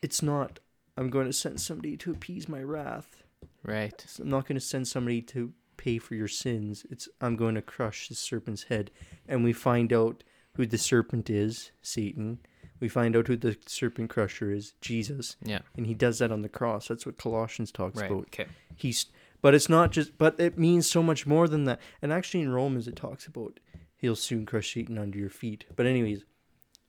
It's 0.00 0.22
not. 0.22 0.60
I'm 0.96 1.10
going 1.10 1.26
to 1.26 1.32
send 1.32 1.60
somebody 1.60 1.96
to 1.96 2.10
appease 2.10 2.48
my 2.48 2.62
wrath. 2.62 3.22
Right. 3.64 4.04
I'm 4.20 4.28
not 4.28 4.46
going 4.46 4.56
to 4.58 4.64
send 4.64 4.86
somebody 4.88 5.22
to 5.22 5.52
pay 5.76 5.98
for 5.98 6.14
your 6.14 6.28
sins. 6.28 6.84
It's 6.90 7.08
I'm 7.20 7.34
going 7.36 7.54
to 7.56 7.62
crush 7.62 8.08
the 8.08 8.14
serpent's 8.14 8.64
head, 8.64 8.90
and 9.26 9.42
we 9.42 9.52
find 9.52 9.92
out 9.92 10.22
who 10.54 10.66
the 10.66 10.78
serpent 10.78 11.30
is, 11.30 11.70
Satan. 11.82 12.38
We 12.80 12.88
find 12.88 13.16
out 13.16 13.28
who 13.28 13.36
the 13.36 13.56
serpent 13.66 14.10
crusher 14.10 14.50
is, 14.52 14.74
Jesus, 14.80 15.36
Yeah. 15.42 15.60
and 15.76 15.86
he 15.86 15.94
does 15.94 16.18
that 16.18 16.32
on 16.32 16.42
the 16.42 16.48
cross. 16.48 16.88
That's 16.88 17.06
what 17.06 17.16
Colossians 17.16 17.70
talks 17.70 18.00
Right. 18.00 18.10
about. 18.10 18.24
Okay. 18.24 18.46
He's, 18.74 19.06
but 19.40 19.54
it's 19.54 19.68
not 19.68 19.92
just, 19.92 20.18
but 20.18 20.38
it 20.40 20.58
means 20.58 20.90
so 20.90 21.02
much 21.02 21.26
more 21.26 21.46
than 21.48 21.64
that. 21.64 21.80
And 22.02 22.12
actually, 22.12 22.42
in 22.42 22.50
Romans, 22.52 22.88
it 22.88 22.96
talks 22.96 23.26
about 23.26 23.60
he'll 23.96 24.16
soon 24.16 24.44
crush 24.46 24.74
Satan 24.74 24.98
under 24.98 25.16
your 25.18 25.30
feet. 25.30 25.64
But 25.76 25.86
anyways, 25.86 26.24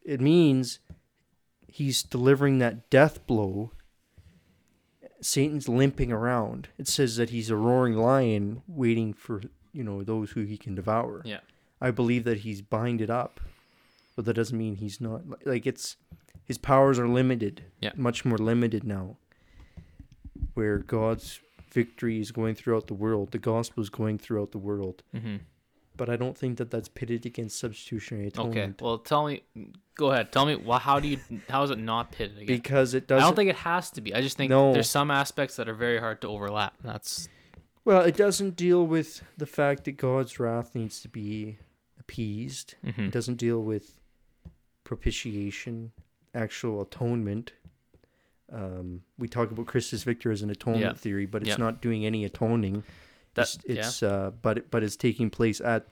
it 0.03 0.19
means 0.19 0.79
he's 1.67 2.01
delivering 2.03 2.57
that 2.57 2.89
death 2.89 3.25
blow. 3.27 3.71
Satan's 5.21 5.69
limping 5.69 6.11
around. 6.11 6.69
It 6.77 6.87
says 6.87 7.15
that 7.17 7.29
he's 7.29 7.49
a 7.49 7.55
roaring 7.55 7.95
lion 7.95 8.61
waiting 8.67 9.13
for 9.13 9.41
you 9.71 9.83
know 9.83 10.03
those 10.03 10.31
who 10.31 10.41
he 10.41 10.57
can 10.57 10.75
devour. 10.75 11.21
Yeah. 11.25 11.39
I 11.83 11.91
believe 11.91 12.23
that 12.23 12.39
he's 12.39 12.61
binded 12.61 13.09
up, 13.11 13.41
but 14.15 14.23
that 14.23 14.35
doesn't 14.35 14.57
mean 14.57 14.77
he's 14.77 15.01
not 15.01 15.21
like 15.45 15.67
it's 15.67 15.97
his 16.45 16.57
powers 16.57 16.97
are 16.97 17.09
limited. 17.09 17.65
Yeah. 17.81 17.91
Much 17.95 18.23
more 18.23 18.37
limited 18.37 18.85
now. 18.85 19.17
Where 20.53 20.77
God's 20.77 21.41
victory 21.71 22.21
is 22.21 22.31
going 22.31 22.55
throughout 22.55 22.87
the 22.87 22.93
world, 22.93 23.31
the 23.31 23.37
gospel 23.37 23.83
is 23.83 23.89
going 23.89 24.17
throughout 24.17 24.51
the 24.51 24.59
world. 24.59 25.03
Mm-hmm. 25.13 25.37
But 25.97 26.09
I 26.09 26.15
don't 26.15 26.37
think 26.37 26.57
that 26.57 26.71
that's 26.71 26.87
pitted 26.87 27.25
against 27.25 27.59
substitutionary 27.59 28.27
atonement. 28.27 28.75
Okay. 28.81 28.85
Well, 28.85 28.97
tell 28.99 29.27
me. 29.27 29.43
Go 29.95 30.11
ahead. 30.11 30.31
Tell 30.31 30.45
me. 30.45 30.55
Why? 30.55 30.79
How 30.79 30.99
do 31.01 31.07
you? 31.09 31.19
How 31.49 31.63
is 31.63 31.69
it 31.69 31.77
not 31.79 32.13
pitted 32.13 32.37
again? 32.37 32.47
because 32.47 32.93
it 32.93 33.07
doesn't. 33.07 33.21
I 33.21 33.27
don't 33.27 33.35
think 33.35 33.49
it 33.49 33.57
has 33.57 33.91
to 33.91 34.01
be. 34.01 34.15
I 34.15 34.21
just 34.21 34.37
think 34.37 34.49
No. 34.49 34.71
there's 34.71 34.89
some 34.89 35.11
aspects 35.11 35.57
that 35.57 35.67
are 35.67 35.75
very 35.75 35.99
hard 35.99 36.21
to 36.21 36.29
overlap. 36.29 36.75
That's 36.81 37.27
well, 37.85 38.01
it 38.01 38.15
doesn't 38.15 38.55
deal 38.55 38.87
with 38.87 39.21
the 39.37 39.45
fact 39.45 39.83
that 39.83 39.97
God's 39.97 40.39
wrath 40.39 40.73
needs 40.73 41.01
to 41.01 41.09
be 41.09 41.57
appeased. 42.03 42.75
mhm. 42.85 43.07
It 43.07 43.11
doesn't 43.11 43.35
deal 43.37 43.61
with 43.63 43.99
propitiation, 44.83 45.91
actual 46.33 46.81
atonement. 46.81 47.53
Um, 48.51 49.01
we 49.17 49.27
talk 49.27 49.51
about 49.51 49.65
Christus 49.67 50.03
Victor 50.03 50.31
as 50.31 50.41
an 50.41 50.49
atonement 50.49 50.83
Yeah. 50.83 50.93
theory, 50.93 51.25
but 51.25 51.41
it's 51.43 51.49
Yeah. 51.51 51.57
not 51.57 51.81
doing 51.81 52.05
any 52.05 52.25
atoning. 52.25 52.83
that. 53.35 53.41
it's 53.55 53.57
it's 53.65 54.03
uh, 54.03 54.29
but 54.43 54.59
it- 54.59 54.69
but 54.69 54.83
it's 54.83 54.95
taking 54.95 55.31
place 55.31 55.59
at 55.59 55.87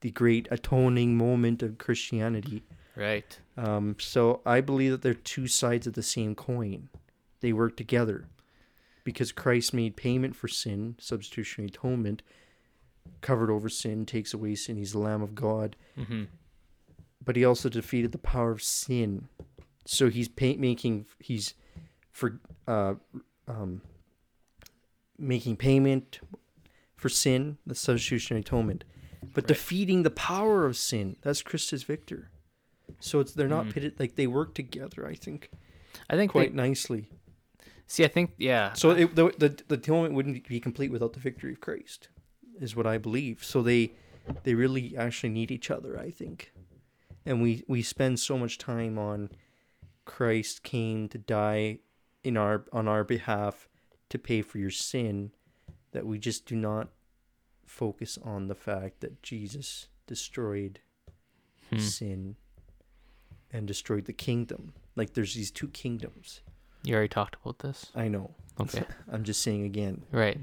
the 0.00 0.10
great 0.10 0.48
atoning 0.50 1.18
moment 1.18 1.62
of 1.62 1.76
Christianity. 1.76 2.62
Right. 2.96 3.38
Um, 3.58 3.96
so 3.98 4.40
I 4.46 4.62
believe 4.62 4.90
that 4.92 5.02
they're 5.02 5.12
two 5.12 5.46
sides 5.46 5.86
of 5.86 5.92
the 5.92 6.02
same 6.02 6.34
coin. 6.34 6.88
They 7.40 7.52
work 7.52 7.76
together 7.76 8.24
because 9.04 9.32
Christ 9.32 9.74
made 9.74 9.96
payment 9.96 10.34
for 10.34 10.48
sin, 10.48 10.94
substitutionary 10.98 11.68
atonement, 11.68 12.22
covered 13.20 13.50
over 13.50 13.68
sin, 13.68 14.04
takes 14.06 14.32
away 14.34 14.54
sin. 14.54 14.76
He's 14.76 14.92
the 14.92 14.98
Lamb 14.98 15.22
of 15.22 15.34
God, 15.34 15.76
Mm-hmm. 15.98 16.24
but 17.24 17.36
he 17.36 17.44
also 17.44 17.68
defeated 17.68 18.12
the 18.12 18.18
power 18.18 18.50
of 18.50 18.62
sin. 18.62 19.28
So 19.84 20.08
he's 20.10 20.28
pay- 20.28 20.56
making 20.56 21.06
he's 21.18 21.54
for 22.10 22.40
uh, 22.68 22.94
um, 23.48 23.82
making 25.18 25.56
payment 25.56 26.20
for 26.96 27.08
sin, 27.08 27.58
the 27.66 27.74
substitutionary 27.74 28.40
atonement, 28.40 28.84
but 29.34 29.44
Right. 29.44 29.48
defeating 29.48 30.02
the 30.02 30.10
power 30.10 30.66
of 30.66 30.76
sin. 30.76 31.16
That's 31.22 31.42
Christus 31.42 31.82
Victor. 31.82 32.30
So 33.00 33.20
it's 33.20 33.32
they're 33.32 33.48
not 33.48 33.66
Mhm. 33.66 33.72
pitted 33.72 34.00
like 34.00 34.14
they 34.16 34.26
work 34.26 34.54
together. 34.54 35.06
I 35.06 35.14
think 35.14 35.50
I 36.08 36.16
think 36.16 36.30
quite 36.32 36.50
they, 36.50 36.56
nicely. 36.56 37.08
see. 37.86 38.04
I 38.04 38.08
think 38.08 38.32
yeah. 38.38 38.72
So 38.74 38.90
it, 38.90 39.14
the, 39.14 39.30
the 39.38 39.62
the 39.68 39.74
atonement 39.74 40.14
wouldn't 40.14 40.46
be 40.46 40.60
complete 40.60 40.90
without 40.92 41.12
the 41.12 41.20
victory 41.20 41.52
of 41.52 41.60
Christ, 41.60 42.08
is 42.62 42.76
what 42.76 42.86
I 42.86 42.98
believe. 42.98 43.42
So 43.44 43.62
they 43.62 43.92
they 44.44 44.54
really 44.54 44.96
actually 44.96 45.30
need 45.30 45.50
each 45.50 45.70
other. 45.70 45.98
I 45.98 46.10
think, 46.10 46.52
and 47.26 47.42
we 47.42 47.64
we 47.68 47.82
spend 47.82 48.20
so 48.20 48.38
much 48.38 48.58
time 48.58 48.98
on 48.98 49.30
Christ 50.04 50.62
came 50.62 51.08
to 51.08 51.18
die 51.18 51.78
in 52.24 52.36
our 52.36 52.64
on 52.72 52.88
our 52.88 53.04
behalf 53.04 53.68
to 54.10 54.18
pay 54.18 54.42
for 54.42 54.58
your 54.58 54.70
sin 54.70 55.32
that 55.92 56.06
we 56.06 56.18
just 56.18 56.46
do 56.46 56.56
not 56.56 56.88
focus 57.66 58.18
on 58.22 58.48
the 58.48 58.54
fact 58.54 59.00
that 59.00 59.22
Jesus 59.22 59.88
destroyed 60.06 60.80
Hmm. 61.70 61.78
sin 61.78 62.36
and 63.50 63.66
destroyed 63.66 64.04
the 64.04 64.12
kingdom. 64.12 64.74
Like 64.94 65.14
there's 65.14 65.34
these 65.34 65.50
two 65.50 65.68
kingdoms. 65.68 66.42
You 66.84 66.94
already 66.94 67.08
talked 67.08 67.36
about 67.42 67.60
this. 67.60 67.86
I 67.94 68.08
know. 68.08 68.34
Okay. 68.60 68.84
I'm 69.12 69.24
just 69.24 69.40
saying 69.42 69.64
again. 69.64 70.02
Right. 70.12 70.38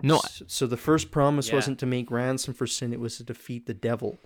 No. 0.00 0.18
So, 0.30 0.44
so 0.48 0.66
the 0.66 0.76
first 0.76 1.10
promise 1.10 1.48
Yeah. 1.48 1.56
wasn't 1.56 1.78
to 1.80 1.86
make 1.86 2.10
ransom 2.10 2.54
for 2.54 2.66
sin; 2.66 2.92
it 2.92 3.00
was 3.00 3.16
to 3.18 3.24
defeat 3.24 3.66
the 3.66 3.74
devil. 3.74 4.18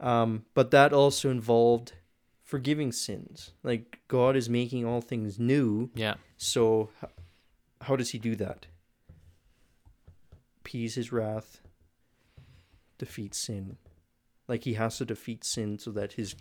Um, 0.00 0.44
but 0.54 0.70
that 0.72 0.92
also 0.92 1.30
involved 1.30 1.92
forgiving 2.42 2.92
sins. 2.92 3.52
Like 3.62 4.00
God 4.08 4.36
is 4.36 4.48
making 4.50 4.84
all 4.84 5.00
things 5.00 5.38
new. 5.38 5.90
Yeah. 5.94 6.14
So, 6.36 6.90
h- 7.02 7.10
how 7.82 7.96
does 7.96 8.10
He 8.10 8.18
do 8.18 8.34
that? 8.36 8.66
Appease 10.60 10.94
His 10.94 11.12
wrath, 11.12 11.60
defeat 12.98 13.34
sin. 13.34 13.76
Like 14.48 14.64
He 14.64 14.74
has 14.74 14.98
to 14.98 15.04
defeat 15.04 15.44
sin 15.44 15.78
so 15.78 15.90
that 15.92 16.14
His, 16.14 16.34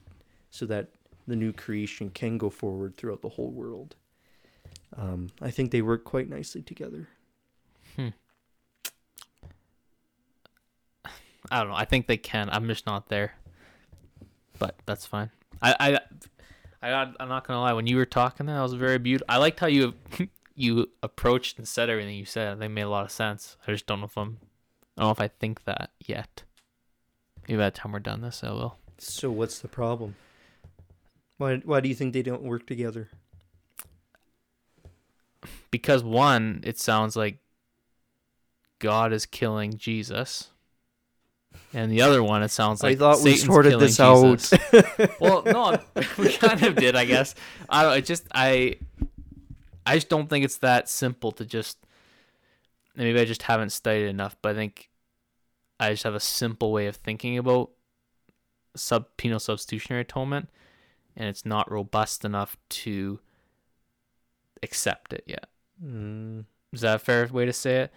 so 0.49 0.65
that 0.65 0.89
the 1.27 1.35
new 1.35 1.53
creation 1.53 2.09
can 2.09 2.37
go 2.37 2.49
forward 2.49 2.95
throughout 2.97 3.21
the 3.21 3.29
whole 3.29 3.51
world. 3.51 3.95
Um, 4.95 5.29
I 5.41 5.51
think 5.51 5.71
they 5.71 5.81
work 5.81 6.03
quite 6.03 6.29
nicely 6.29 6.61
together. 6.61 7.07
I 11.51 11.59
don't 11.59 11.69
know. 11.69 11.75
I 11.75 11.85
think 11.85 12.07
they 12.07 12.17
can. 12.17 12.49
I'm 12.49 12.67
just 12.67 12.85
not 12.85 13.09
there. 13.09 13.33
But 14.57 14.75
that's 14.85 15.05
fine. 15.05 15.31
I 15.61 15.99
I 16.81 16.91
I 16.93 17.13
I'm 17.19 17.29
not 17.29 17.45
gonna 17.45 17.59
lie. 17.59 17.73
When 17.73 17.87
you 17.87 17.97
were 17.97 18.05
talking, 18.05 18.45
that 18.45 18.55
I 18.55 18.63
was 18.63 18.73
very 18.73 18.97
beautiful. 18.97 19.25
I 19.29 19.37
liked 19.37 19.59
how 19.59 19.67
you 19.67 19.93
you 20.55 20.89
approached 21.03 21.57
and 21.57 21.67
said 21.67 21.89
everything 21.89 22.15
you 22.15 22.25
said. 22.25 22.59
They 22.59 22.69
made 22.69 22.83
a 22.83 22.89
lot 22.89 23.03
of 23.05 23.11
sense. 23.11 23.57
I 23.67 23.71
just 23.71 23.85
don't 23.85 23.99
know 23.99 24.05
if 24.05 24.17
I'm. 24.17 24.37
I 24.97 25.01
don't 25.01 25.07
know 25.07 25.11
if 25.11 25.21
I 25.21 25.27
think 25.27 25.65
that 25.65 25.91
yet. 25.99 26.43
maybe 27.47 27.57
by 27.57 27.65
the 27.65 27.71
time 27.71 27.91
we're 27.91 27.99
done 27.99 28.21
this, 28.21 28.43
I 28.43 28.51
will. 28.51 28.77
So 28.97 29.29
what's 29.29 29.59
the 29.59 29.67
problem? 29.67 30.15
Why 31.37 31.57
why 31.57 31.81
do 31.81 31.89
you 31.89 31.95
think 31.95 32.13
they 32.13 32.23
don't 32.23 32.43
work 32.43 32.65
together? 32.65 33.09
Because 35.69 36.03
one, 36.03 36.61
it 36.63 36.77
sounds 36.79 37.15
like 37.15 37.39
God 38.79 39.11
is 39.11 39.25
killing 39.25 39.77
Jesus. 39.77 40.50
And 41.73 41.91
the 41.91 42.01
other 42.01 42.21
one, 42.21 42.43
it 42.43 42.49
sounds 42.49 42.83
like 42.83 42.97
I 42.97 42.99
thought 42.99 43.21
we 43.21 43.37
sorted 43.37 43.79
this 43.79 43.99
out. 43.99 44.39
Jesus. 44.39 44.59
well, 45.21 45.43
no, 45.45 45.79
we 46.17 46.33
kind 46.33 46.61
of 46.63 46.75
did, 46.75 46.95
I 46.95 47.05
guess. 47.05 47.33
I 47.69 47.83
don't. 47.83 47.97
It 47.97 48.05
just 48.05 48.27
I, 48.33 48.75
I 49.85 49.95
just 49.95 50.09
don't 50.09 50.29
think 50.29 50.43
it's 50.45 50.57
that 50.57 50.89
simple 50.89 51.31
to 51.33 51.45
just. 51.45 51.77
Maybe 52.95 53.17
I 53.19 53.23
just 53.25 53.43
haven't 53.43 53.69
studied 53.71 54.07
enough, 54.07 54.35
but 54.41 54.49
I 54.51 54.55
think 54.55 54.89
I 55.79 55.91
just 55.91 56.03
have 56.03 56.13
a 56.13 56.19
simple 56.19 56.73
way 56.73 56.87
of 56.87 56.97
thinking 56.97 57.37
about 57.37 57.71
sub 58.75 59.05
penal 59.15 59.39
substitutionary 59.39 60.01
atonement, 60.01 60.49
and 61.15 61.29
it's 61.29 61.45
not 61.45 61.71
robust 61.71 62.25
enough 62.25 62.57
to 62.69 63.19
accept 64.61 65.13
it 65.13 65.23
yet. 65.25 65.47
Mm, 65.83 66.45
Is 66.73 66.81
that 66.81 66.97
a 66.97 66.99
fair 66.99 67.27
way 67.27 67.45
to 67.45 67.53
say 67.53 67.83
it? 67.83 67.93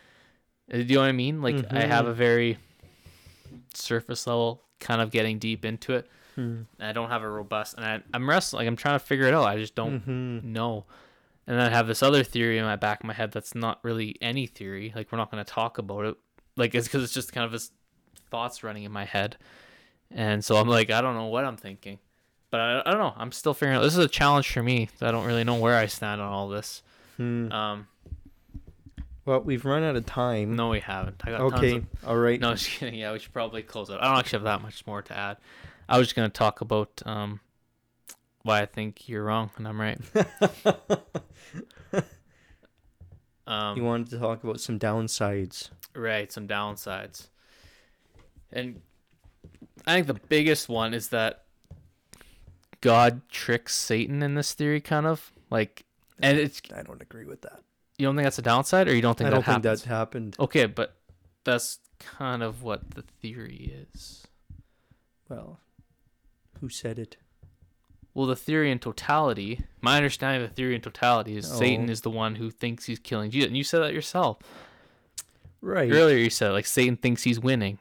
Uh, 0.73 0.77
Do 0.79 0.83
you 0.85 0.95
know 0.95 1.01
what 1.01 1.09
I 1.09 1.13
mean? 1.13 1.43
Like 1.43 1.73
I 1.73 1.81
have 1.87 2.07
Mhm. 2.07 2.11
a 2.11 2.15
very 2.15 2.59
surface 3.75 4.27
level 4.27 4.63
kind 4.81 5.01
of 5.01 5.11
getting 5.11 5.39
deep 5.39 5.65
into 5.65 5.95
it. 5.95 6.09
hmm. 6.35 6.63
I 6.81 6.93
don't 6.93 7.11
have 7.11 7.23
a 7.23 7.29
robust 7.31 7.77
and 7.77 7.85
I, 7.85 8.03
I'm 8.13 8.29
wrestling. 8.29 8.61
Like 8.61 8.69
I'm 8.69 8.77
trying 8.77 8.97
to 8.99 9.05
figure 9.05 9.27
it 9.27 9.35
out. 9.35 9.45
I 9.47 9.57
just 9.57 9.75
don't 9.75 10.01
Mhm. 10.07 10.43
know. 10.45 10.85
And 11.47 11.59
then 11.59 11.67
I 11.67 11.75
have 11.77 11.87
this 11.87 12.03
other 12.03 12.23
theory 12.25 12.59
in 12.59 12.65
my 12.65 12.77
back 12.77 13.01
of 13.01 13.07
my 13.07 13.13
head 13.13 13.31
that's 13.33 13.55
not 13.55 13.79
really 13.83 14.17
any 14.23 14.47
theory. 14.47 14.93
Like 14.97 15.13
we're 15.13 15.19
not 15.19 15.31
going 15.31 15.45
to 15.45 15.51
talk 15.51 15.79
about 15.79 16.05
it. 16.07 16.17
Like 16.57 16.75
it's 16.75 16.87
because 16.89 17.03
it's 17.05 17.13
just 17.15 17.33
kind 17.33 17.45
of 17.45 17.53
this 17.53 17.71
thoughts 18.31 18.63
running 18.65 18.85
in 18.85 18.93
my 18.93 19.05
head. 19.05 19.37
And 20.11 20.45
so 20.45 20.57
I'm 20.57 20.69
like, 20.69 20.91
I 20.91 21.01
don't 21.01 21.15
know 21.15 21.27
what 21.27 21.45
I'm 21.45 21.57
thinking. 21.57 21.99
But 22.51 22.61
I, 22.61 22.81
I 22.87 22.91
don't 22.93 23.01
know. 23.01 23.15
I'm 23.17 23.33
still 23.33 23.53
figuring 23.53 23.77
out. 23.77 23.83
This 23.83 23.93
is 23.97 24.05
a 24.05 24.09
challenge 24.09 24.51
for 24.51 24.63
me. 24.63 24.89
I 25.01 25.11
don't 25.11 25.27
really 25.27 25.45
know 25.45 25.57
where 25.57 25.77
I 25.77 25.87
stand 25.87 26.21
on 26.21 26.33
all 26.33 26.49
this. 26.49 26.83
Hmm. 27.17 27.51
Um, 27.53 27.89
Well, 29.27 29.41
we've 29.41 29.65
run 29.65 29.83
out 29.83 29.97
of 29.97 30.05
time. 30.05 30.55
no, 30.55 30.71
we 30.71 30.81
haven't. 30.81 31.23
I 31.25 31.31
got 31.31 31.39
tons 31.39 31.55
okay. 31.55 31.77
of 31.77 31.87
All 32.07 32.17
right. 32.17 32.39
No, 32.39 32.51
just 32.55 32.71
kidding. 32.71 32.99
Yeah, 32.99 33.13
we 33.13 33.19
should 33.19 33.33
probably 33.33 33.63
close 33.63 33.91
it. 33.91 33.99
I 34.01 34.09
don't 34.09 34.19
actually 34.19 34.39
have 34.39 34.45
that 34.45 34.63
much 34.63 34.87
more 34.87 35.03
to 35.03 35.17
add. 35.17 35.39
I 35.89 35.99
was 35.99 36.09
just 36.09 36.17
gonna 36.17 36.29
talk 36.29 36.61
about 36.61 37.03
um 37.07 37.41
why 38.43 38.61
I 38.61 38.67
think 38.67 39.09
you're 39.09 39.25
wrong 39.25 39.51
and 39.57 39.67
I'm 39.67 39.81
right. 39.81 39.99
Um, 43.47 43.77
you 43.77 43.85
wanted 43.85 44.11
to 44.11 44.19
talk 44.19 44.43
about 44.43 44.61
some 44.61 44.79
downsides. 44.79 45.71
right, 45.95 46.33
some 46.33 46.49
downsides, 46.49 47.29
and 48.51 48.81
I 49.87 49.95
think 49.95 50.07
the 50.07 50.15
biggest 50.15 50.69
one 50.69 50.95
is 50.95 51.09
that 51.09 51.45
God 52.81 53.23
tricks 53.29 53.75
Satan 53.75 54.23
in 54.23 54.35
this 54.35 54.55
theory, 54.55 54.81
kind 54.81 55.07
of 55.07 55.33
like, 55.51 55.85
and 56.21 56.39
it's 56.39 56.63
I 56.75 56.83
don't 56.83 57.03
agree 57.03 57.27
with 57.27 57.43
that. 57.43 57.61
You 57.99 58.07
don't 58.07 58.17
think 58.17 58.25
that's 58.25 58.39
a 58.39 58.43
downside, 58.43 58.89
or 58.89 58.95
you 58.95 59.03
don't 59.03 59.17
think 59.17 59.27
I 59.29 59.31
that 59.31 59.37
don't 59.37 59.45
think 59.45 59.65
happens? 59.65 59.83
that 59.83 59.89
happened. 59.89 60.37
Okay, 60.41 60.67
but 60.67 60.97
that's 61.45 61.79
kind 61.99 62.43
of 62.43 62.63
what 62.63 62.91
the 62.93 63.03
theory 63.03 63.73
is. 63.93 64.27
Well, 65.29 65.61
who 66.61 66.69
said 66.69 66.99
it? 66.99 67.17
Well, 68.15 68.27
the 68.27 68.37
theory 68.37 68.71
in 68.71 68.79
totality, 68.79 69.65
my 69.81 69.97
understanding 69.97 70.43
of 70.43 70.49
the 70.51 70.55
theory 70.55 70.75
in 70.77 70.81
totality 70.81 71.37
is 71.37 71.49
Satan 71.51 71.89
is 71.91 72.03
the 72.03 72.11
one 72.11 72.37
who 72.37 72.51
thinks 72.51 72.85
he's 72.87 73.01
killing 73.01 73.31
Jesus. 73.31 73.49
And 73.49 73.57
you 73.57 73.65
said 73.65 73.81
that 73.81 73.93
yourself. 73.93 74.39
Right. 75.61 75.91
Earlier 75.91 76.19
you 76.19 76.31
said 76.31 76.53
like 76.53 76.67
Satan 76.67 76.97
thinks 76.97 77.25
he's 77.25 77.41
winning. 77.41 77.79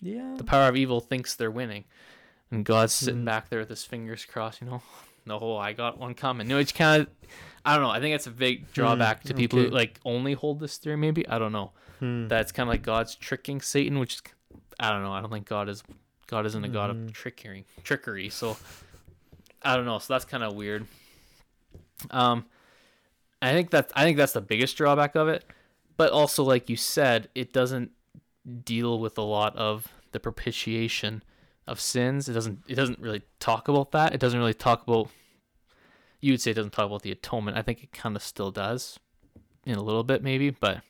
Yeah. 0.00 0.34
The 0.36 0.44
power 0.44 0.68
of 0.68 0.76
evil 0.76 1.00
thinks 1.00 1.34
they're 1.34 1.50
winning. 1.50 1.84
And 2.50 2.64
God's 2.66 2.92
sitting 2.92 3.22
Mhm. 3.22 3.26
back 3.26 3.48
there 3.48 3.60
with 3.60 3.70
his 3.70 3.84
fingers 3.84 4.24
crossed, 4.24 4.60
you 4.60 4.66
know. 4.66 4.82
No, 5.24 5.56
I 5.56 5.72
got 5.72 5.98
one 5.98 6.14
coming. 6.14 6.48
No, 6.48 6.58
it's 6.58 6.72
kind 6.72 7.02
of 7.02 7.08
I 7.64 7.74
don't 7.74 7.82
know. 7.82 7.90
I 7.90 8.00
think 8.00 8.14
that's 8.14 8.26
a 8.26 8.30
big 8.30 8.72
drawback 8.72 9.22
to 9.24 9.34
people 9.34 9.60
who 9.60 9.68
like 9.68 10.00
only 10.04 10.34
hold 10.34 10.60
this 10.60 10.78
theory 10.78 10.96
maybe. 10.96 11.26
I 11.28 11.38
don't 11.38 11.52
know. 11.52 11.72
Hmm. 12.00 12.26
That's 12.28 12.50
kind 12.52 12.68
of 12.68 12.72
like 12.72 12.82
God's 12.82 13.14
tricking 13.14 13.60
Satan, 13.60 13.98
which 13.98 14.14
is 14.14 14.22
I 14.80 14.90
don't 14.90 15.02
know. 15.02 15.12
I 15.12 15.20
don't 15.20 15.30
think 15.30 15.46
God 15.46 15.68
is 15.68 15.82
God 16.26 16.46
isn't 16.46 16.64
a 16.64 16.68
god 16.68 16.90
of 16.90 17.12
trickery. 17.12 17.66
Trickery. 17.84 18.30
So 18.30 18.56
I 19.62 19.76
don't 19.76 19.84
know. 19.84 19.98
So 19.98 20.14
that's 20.14 20.24
kind 20.24 20.42
of 20.42 20.54
weird. 20.54 20.86
Um, 22.10 22.46
I 23.40 23.52
think 23.52 23.70
that 23.70 23.92
I 23.94 24.04
think 24.04 24.16
that's 24.16 24.32
the 24.32 24.40
biggest 24.40 24.76
drawback 24.76 25.14
of 25.14 25.28
it. 25.28 25.44
But 25.96 26.10
also, 26.10 26.42
like 26.42 26.68
you 26.70 26.76
said, 26.76 27.28
it 27.34 27.52
doesn't 27.52 27.90
deal 28.64 28.98
with 28.98 29.18
a 29.18 29.22
lot 29.22 29.54
of 29.56 29.86
the 30.12 30.20
propitiation 30.20 31.22
of 31.66 31.80
sins. 31.80 32.28
It 32.28 32.32
doesn't. 32.32 32.60
It 32.66 32.74
doesn't 32.74 32.98
really 32.98 33.22
talk 33.38 33.68
about 33.68 33.92
that. 33.92 34.14
It 34.14 34.20
doesn't 34.20 34.38
really 34.38 34.54
talk 34.54 34.82
about. 34.82 35.08
You 36.22 36.32
would 36.32 36.40
say 36.40 36.52
it 36.52 36.54
doesn't 36.54 36.70
talk 36.72 36.86
about 36.86 37.02
the 37.02 37.12
atonement. 37.12 37.58
I 37.58 37.62
think 37.62 37.82
it 37.82 37.92
kind 37.92 38.16
of 38.16 38.22
still 38.22 38.50
does, 38.50 38.98
in 39.66 39.74
a 39.76 39.82
little 39.82 40.04
bit 40.04 40.22
maybe, 40.22 40.48
but 40.50 40.80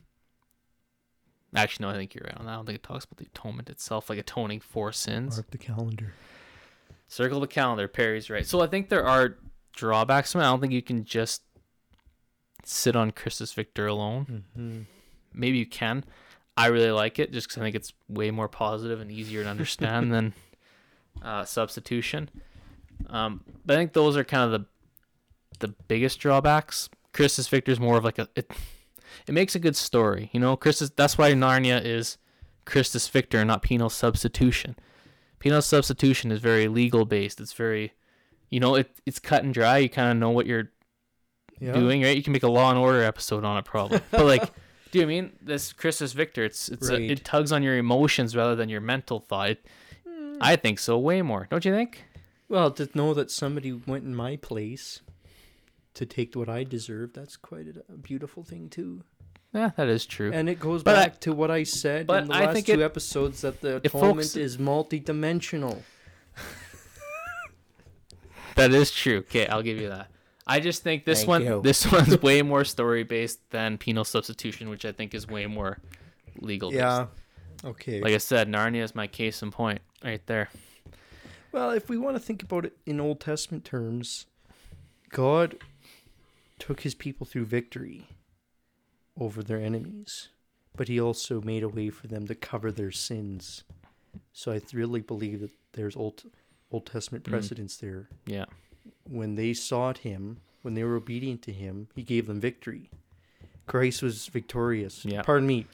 actually 1.57 1.87
no, 1.87 1.91
I 1.93 1.97
think 1.97 2.15
you're 2.15 2.25
right 2.25 2.37
on 2.37 2.47
that. 2.47 2.53
I 2.53 2.55
don't 2.57 2.67
think 2.67 2.77
it 2.77 2.83
talks 2.83 3.05
about 3.05 3.17
the 3.19 3.27
atonement 3.27 3.69
itself, 3.71 4.09
like 4.09 4.19
atoning 4.19 4.61
for 4.61 4.93
sins. 4.93 5.37
Mark 5.37 5.51
the 5.51 5.59
calendar. 5.59 6.13
Circle 7.09 7.41
the 7.41 7.47
calendar. 7.47 7.89
Perry's 7.89 8.31
right. 8.31 8.47
So 8.47 8.61
I 8.61 8.67
think 8.67 8.89
there 8.89 9.05
are 9.05 9.37
drawbacks. 9.75 10.33
to 10.33 10.39
it. 10.39 10.43
I 10.43 10.45
don't 10.45 10.61
think 10.61 10.73
you 10.73 10.83
can 10.83 11.05
just 11.05 11.43
sit 12.65 12.95
on 12.97 13.11
Christus 13.11 13.53
Victor 13.53 13.87
alone. 13.87 14.45
hmm 14.55 14.81
Maybe 15.35 15.57
you 15.59 15.67
can. 15.67 16.05
I 16.59 16.67
really 16.67 16.91
like 16.91 17.19
it 17.19 17.33
just 17.33 17.49
because 17.49 17.59
I 17.59 17.65
think 17.65 17.75
it's 17.75 17.95
way 18.07 18.31
more 18.31 18.49
positive 18.49 19.01
and 19.01 19.11
easier 19.11 19.43
to 19.45 19.49
understand 19.49 20.13
than 20.15 20.35
uh, 21.23 21.47
substitution. 21.47 22.29
Um, 23.09 23.43
but 23.65 23.75
I 23.75 23.81
think 23.81 23.95
those 23.95 24.17
are 24.19 24.25
kind 24.25 24.53
of 24.53 24.61
the 24.61 24.67
the 25.63 25.69
biggest 25.89 26.21
drawbacks. 26.21 26.91
Christus 27.15 27.49
Victor 27.49 27.73
is 27.73 27.81
more 27.81 27.97
of 27.97 28.05
like 28.05 28.19
a 28.19 28.29
it. 28.37 28.51
It 29.27 29.33
makes 29.33 29.55
a 29.55 29.59
good 29.59 29.77
story, 29.77 30.31
you 30.33 30.41
know. 30.41 30.57
Christus. 30.57 30.91
That's 30.91 31.17
why 31.17 31.33
Narnia 31.33 31.83
is 31.83 32.19
Christus 32.65 33.09
Victor, 33.09 33.45
not 33.45 33.63
penal 33.63 33.89
substitution. 33.89 34.77
Penal 35.39 35.63
substitution 35.63 36.31
is 36.31 36.41
very 36.41 36.69
legal 36.69 37.05
based. 37.05 37.41
It's 37.41 37.53
very, 37.53 37.93
you 38.51 38.61
know, 38.61 38.75
it 38.75 38.91
it's 39.07 39.19
cut 39.19 39.45
and 39.45 39.53
dry. 39.55 39.79
You 39.79 39.89
kind 39.89 40.11
of 40.11 40.17
know 40.19 40.31
what 40.31 40.47
you're 40.47 40.71
doing, 41.61 42.03
right? 42.03 42.17
You 42.17 42.23
can 42.23 42.33
make 42.33 42.43
a 42.43 42.49
Law 42.51 42.71
and 42.71 42.79
Order 42.79 43.03
episode 43.03 43.45
on 43.45 43.57
it, 43.59 43.65
probably. 43.65 44.01
But 44.11 44.25
like, 44.27 44.51
do 44.91 44.99
you 44.99 45.05
know 45.05 45.09
I 45.13 45.15
mean 45.15 45.33
this 45.41 45.73
Christus 45.73 46.13
Victor? 46.13 46.45
It's 46.45 46.69
it's 46.69 46.89
a, 46.89 47.01
it 47.01 47.25
tugs 47.25 47.53
on 47.53 47.63
your 47.63 47.77
emotions 47.77 48.35
rather 48.37 48.57
than 48.57 48.69
your 48.69 48.81
mental 48.81 49.21
thought. 49.21 49.51
It- 49.51 49.67
hmm. 50.07 50.37
I 50.41 50.57
think 50.57 50.79
so, 50.79 50.99
way 50.99 51.23
more. 51.23 51.47
Don't 51.51 51.65
you 51.65 51.73
think? 51.73 52.05
Well, 52.49 52.71
to 52.73 52.89
know 52.95 53.15
that 53.15 53.31
somebody 53.31 53.73
went 53.73 54.05
in 54.05 54.15
my 54.15 54.37
place 54.37 55.01
to 55.95 56.07
take 56.07 56.35
what 56.35 56.49
I 56.49 56.65
deserve, 56.65 57.13
that's 57.13 57.37
quite 57.37 57.67
a, 57.69 57.93
beautiful 57.97 58.43
thing 58.43 58.69
too. 58.71 59.03
Yeah, 59.53 59.71
that 59.77 59.89
is 59.89 60.07
true. 60.07 60.31
And 60.33 60.49
it 60.49 60.59
goes 60.59 60.83
But 60.83 60.97
I- 60.97 61.05
back 61.05 61.21
to 61.21 61.33
what 61.35 61.51
I 61.51 61.65
said 61.65 62.03
in 62.11 62.29
the 62.29 62.35
I 62.35 62.47
last 62.47 62.67
two 62.67 62.73
it- 62.73 62.81
episodes 62.81 63.43
that 63.43 63.61
the 63.61 63.77
atonement 63.77 64.15
focuses- 64.17 64.37
is 64.37 64.57
multidimensional. 64.59 65.83
That 68.55 68.73
is 68.73 68.91
true. 68.91 69.19
Okay, 69.19 69.47
I'll 69.47 69.63
give 69.63 69.79
you 69.81 69.89
that. 69.89 70.09
I 70.47 70.61
just 70.61 70.83
think 70.83 71.05
this 71.05 71.21
Thank 71.21 71.29
one 71.29 71.43
you. 71.45 71.63
this 71.63 71.91
one's 71.93 72.21
way 72.21 72.43
more 72.43 72.65
story 72.65 73.03
based 73.05 73.39
than 73.51 73.79
penal 73.79 74.05
substitution, 74.05 74.69
which 74.69 74.85
I 74.85 74.93
think 74.93 75.15
is 75.15 75.27
way 75.27 75.47
more 75.47 75.79
legal 76.39 76.71
based. 76.71 76.81
Yeah. 76.81 77.07
Okay. 77.65 78.01
Like 78.01 78.13
I 78.13 78.19
said, 78.19 78.49
Narnia 78.49 78.83
is 78.83 78.95
my 78.95 79.07
case 79.07 79.43
in 79.43 79.51
point 79.53 79.81
right 80.05 80.25
there. 80.27 80.51
Well, 81.53 81.71
if 81.71 81.89
we 81.89 81.97
want 81.97 82.17
to 82.17 82.21
think 82.21 82.43
about 82.43 82.67
it 82.67 82.77
in 82.87 83.01
Old 83.01 83.21
Testament 83.21 83.65
terms, 83.65 84.27
God 85.11 85.57
took 86.63 86.83
his 86.83 86.95
people 86.95 87.27
through 87.27 87.45
victory 87.45 88.07
over 89.19 89.43
their 89.43 89.61
enemies, 89.61 90.29
but 90.77 90.87
he 90.87 91.01
also 91.01 91.41
made 91.41 91.65
a 91.65 91.69
way 91.69 91.91
for 91.91 92.07
them 92.07 92.25
to 92.29 92.37
cover 92.37 92.71
their 92.71 92.93
sins. 92.93 93.65
So 94.33 94.53
I 94.53 94.61
really 94.73 95.01
believe 95.01 95.41
that 95.41 95.51
there's 95.73 95.97
Old 95.97 96.23
Old 96.71 96.87
Testament 96.87 97.25
Mm. 97.25 97.81
there. 97.81 98.09
Yeah. 98.27 98.45
When 99.05 99.35
they 99.35 99.53
sought 99.55 99.99
him, 99.99 100.39
when 100.63 100.75
they 100.75 100.85
were 100.85 100.95
obedient 100.95 101.43
to 101.43 101.53
him, 101.53 101.89
he 101.97 102.05
gave 102.05 102.27
them 102.29 102.41
victory. 102.41 102.89
Christ 103.67 104.01
was 104.01 104.29
victorious. 104.29 105.05
Yeah. 105.05 105.23
Pardon 105.23 105.49
me. 105.49 105.67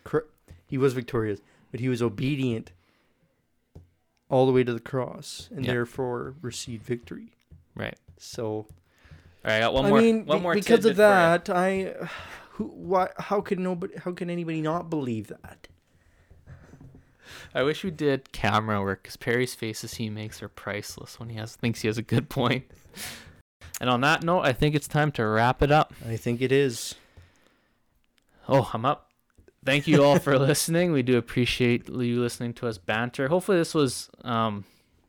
He 0.66 0.78
was 0.78 0.95
victorious, 0.95 1.41
but 1.70 1.80
he 1.80 1.89
was 1.91 2.01
obedient 2.01 2.72
all 4.30 4.47
the 4.47 4.53
way 4.53 4.64
to 4.64 4.72
the 4.72 4.80
cross 4.80 5.49
and 5.55 5.64
Yeah. 5.66 5.72
therefore 5.72 6.34
received 6.41 6.82
victory. 6.84 7.32
Right. 7.74 7.99
So 8.16 8.66
All 9.49 9.55
right, 9.55 9.59
I 9.59 9.61
got 9.61 9.72
one 9.72 9.86
I 9.86 9.88
more. 9.88 10.01
mean, 10.01 10.26
one 10.26 10.42
more 10.42 10.53
because 10.53 10.84
of 10.84 10.96
that, 10.96 11.49
I 11.49 11.94
who 12.51 12.64
why 12.64 13.09
how 13.16 13.40
could 13.40 13.59
nobody 13.59 13.94
how 13.96 14.12
can 14.12 14.28
anybody 14.28 14.61
not 14.61 14.90
believe 14.90 15.28
that? 15.28 15.68
I 17.55 17.62
wish 17.62 17.82
we 17.82 17.90
did 17.90 18.30
camera 18.30 18.82
work 18.82 19.05
because 19.05 19.16
Perry's 19.16 19.55
faces 19.55 19.94
he 19.94 20.11
makes 20.11 20.42
are 20.42 20.51
priceless 20.51 21.18
when 21.18 21.30
he 21.30 21.36
has 21.38 21.57
thinks 21.57 21.80
he 21.80 21.88
has 21.88 21.96
a 21.96 22.03
good 22.03 22.28
point. 22.28 22.64
And 23.80 23.88
on 23.88 24.01
that 24.01 24.24
note, 24.24 24.40
I 24.40 24.53
think 24.53 24.74
it's 24.74 24.88
time 24.88 25.12
to 25.12 25.24
wrap 25.24 25.62
it 25.62 25.70
up. 25.70 25.94
I 26.05 26.16
think 26.16 26.42
it 26.42 26.51
is. 26.51 26.96
Oh, 28.49 28.68
I'm 28.74 28.84
up. 28.84 29.12
thank 29.64 29.86
you 29.86 30.03
all 30.03 30.18
for 30.18 30.36
listening. 30.51 30.90
We 30.90 31.05
do 31.05 31.16
appreciate 31.16 31.88
you 31.88 32.20
listening 32.20 32.55
to 32.55 32.66
us 32.66 32.76
banter. 32.76 33.28
Hopefully, 33.28 33.57
this 33.57 33.74
was 33.74 34.11
um, 34.24 34.64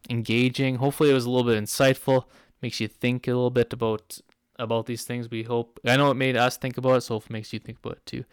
engaging. 0.07 0.75
Hopefully, 0.75 1.09
it 1.09 1.15
was 1.15 1.25
a 1.25 1.31
little 1.31 1.49
bit 1.49 1.63
insightful. 1.63 2.25
Makes 2.61 2.79
you 2.79 2.87
think 2.87 3.27
a 3.27 3.31
little 3.31 3.49
bit 3.49 3.73
about 3.73 4.19
about 4.59 4.85
these 4.85 5.03
things. 5.03 5.29
We 5.29 5.43
hope. 5.43 5.79
I 5.85 5.97
know 5.97 6.11
it 6.11 6.15
made 6.15 6.35
us 6.37 6.57
think 6.57 6.77
about 6.77 6.95
it, 6.97 7.01
so 7.01 7.15
hopefully, 7.15 7.37
it 7.37 7.39
makes 7.39 7.53
you 7.53 7.59
think 7.59 7.79
about 7.83 7.93
it 7.97 8.05
too. 8.05 8.23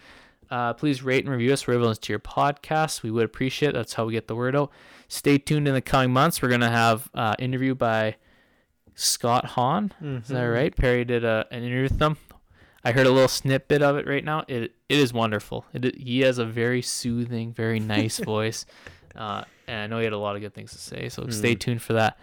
Uh, 0.51 0.72
please 0.74 1.03
rate 1.03 1.24
and 1.24 1.33
review 1.33 1.53
us 1.53 1.66
wherever 1.66 1.83
you 1.83 1.89
listen 1.89 2.03
to 2.03 2.12
your 2.12 2.20
podcast. 2.20 3.03
We 3.03 3.11
would 3.11 3.24
appreciate. 3.24 3.70
It. 3.70 3.74
That's 3.74 3.95
how 3.95 4.05
we 4.05 4.12
get 4.12 4.29
the 4.29 4.37
word 4.37 4.55
out. 4.55 4.70
Stay 5.09 5.39
tuned 5.39 5.66
in 5.66 5.74
the 5.74 5.81
coming 5.81 6.12
months. 6.12 6.41
We're 6.43 6.51
gonna 6.51 6.70
have 6.70 7.09
uh, 7.14 7.35
interview 7.39 7.74
by 7.74 8.16
Scott 8.95 9.45
Hahn. 9.45 9.93
Is 10.01 10.29
that 10.29 10.35
Mhm. 10.45 10.55
right? 10.55 10.77
Perry 10.77 11.05
did 11.05 11.24
a, 11.24 11.47
an 11.51 11.62
interview 11.62 11.83
with 11.85 11.99
them. 11.99 12.16
I 12.85 12.93
heard 12.93 13.07
a 13.07 13.11
little 13.11 13.29
snippet 13.29 13.83
of 13.83 13.97
it 13.97 14.07
right 14.07 14.24
now. 14.24 14.45
It 14.47 14.72
it 14.89 14.99
is 14.99 15.12
wonderful. 15.12 15.64
It 15.74 15.97
he 15.99 16.20
has 16.20 16.39
a 16.39 16.45
very 16.45 16.83
soothing, 16.83 17.53
very 17.53 17.81
nice 17.81 18.18
voice, 18.35 18.64
uh, 19.16 19.43
and 19.66 19.81
I 19.81 19.87
know 19.89 19.99
he 19.99 20.05
had 20.05 20.12
a 20.12 20.18
lot 20.18 20.37
of 20.37 20.43
good 20.43 20.55
things 20.55 20.70
to 20.72 20.79
say. 20.79 21.09
So 21.09 21.27
stay 21.29 21.57
Mm. 21.57 21.59
tuned 21.59 21.83
for 21.83 21.93
that. 21.95 22.16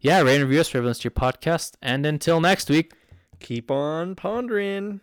Yeah, 0.00 0.20
rate 0.22 0.36
and 0.36 0.44
review 0.44 0.60
us 0.60 0.72
you 0.72 0.80
listen 0.80 1.02
to 1.02 1.06
your 1.06 1.10
podcast. 1.32 1.74
And 1.82 2.06
until 2.06 2.40
next 2.40 2.70
week 2.70 2.94
keep 3.40 3.70
on 3.70 4.14
pondering. 4.14 5.00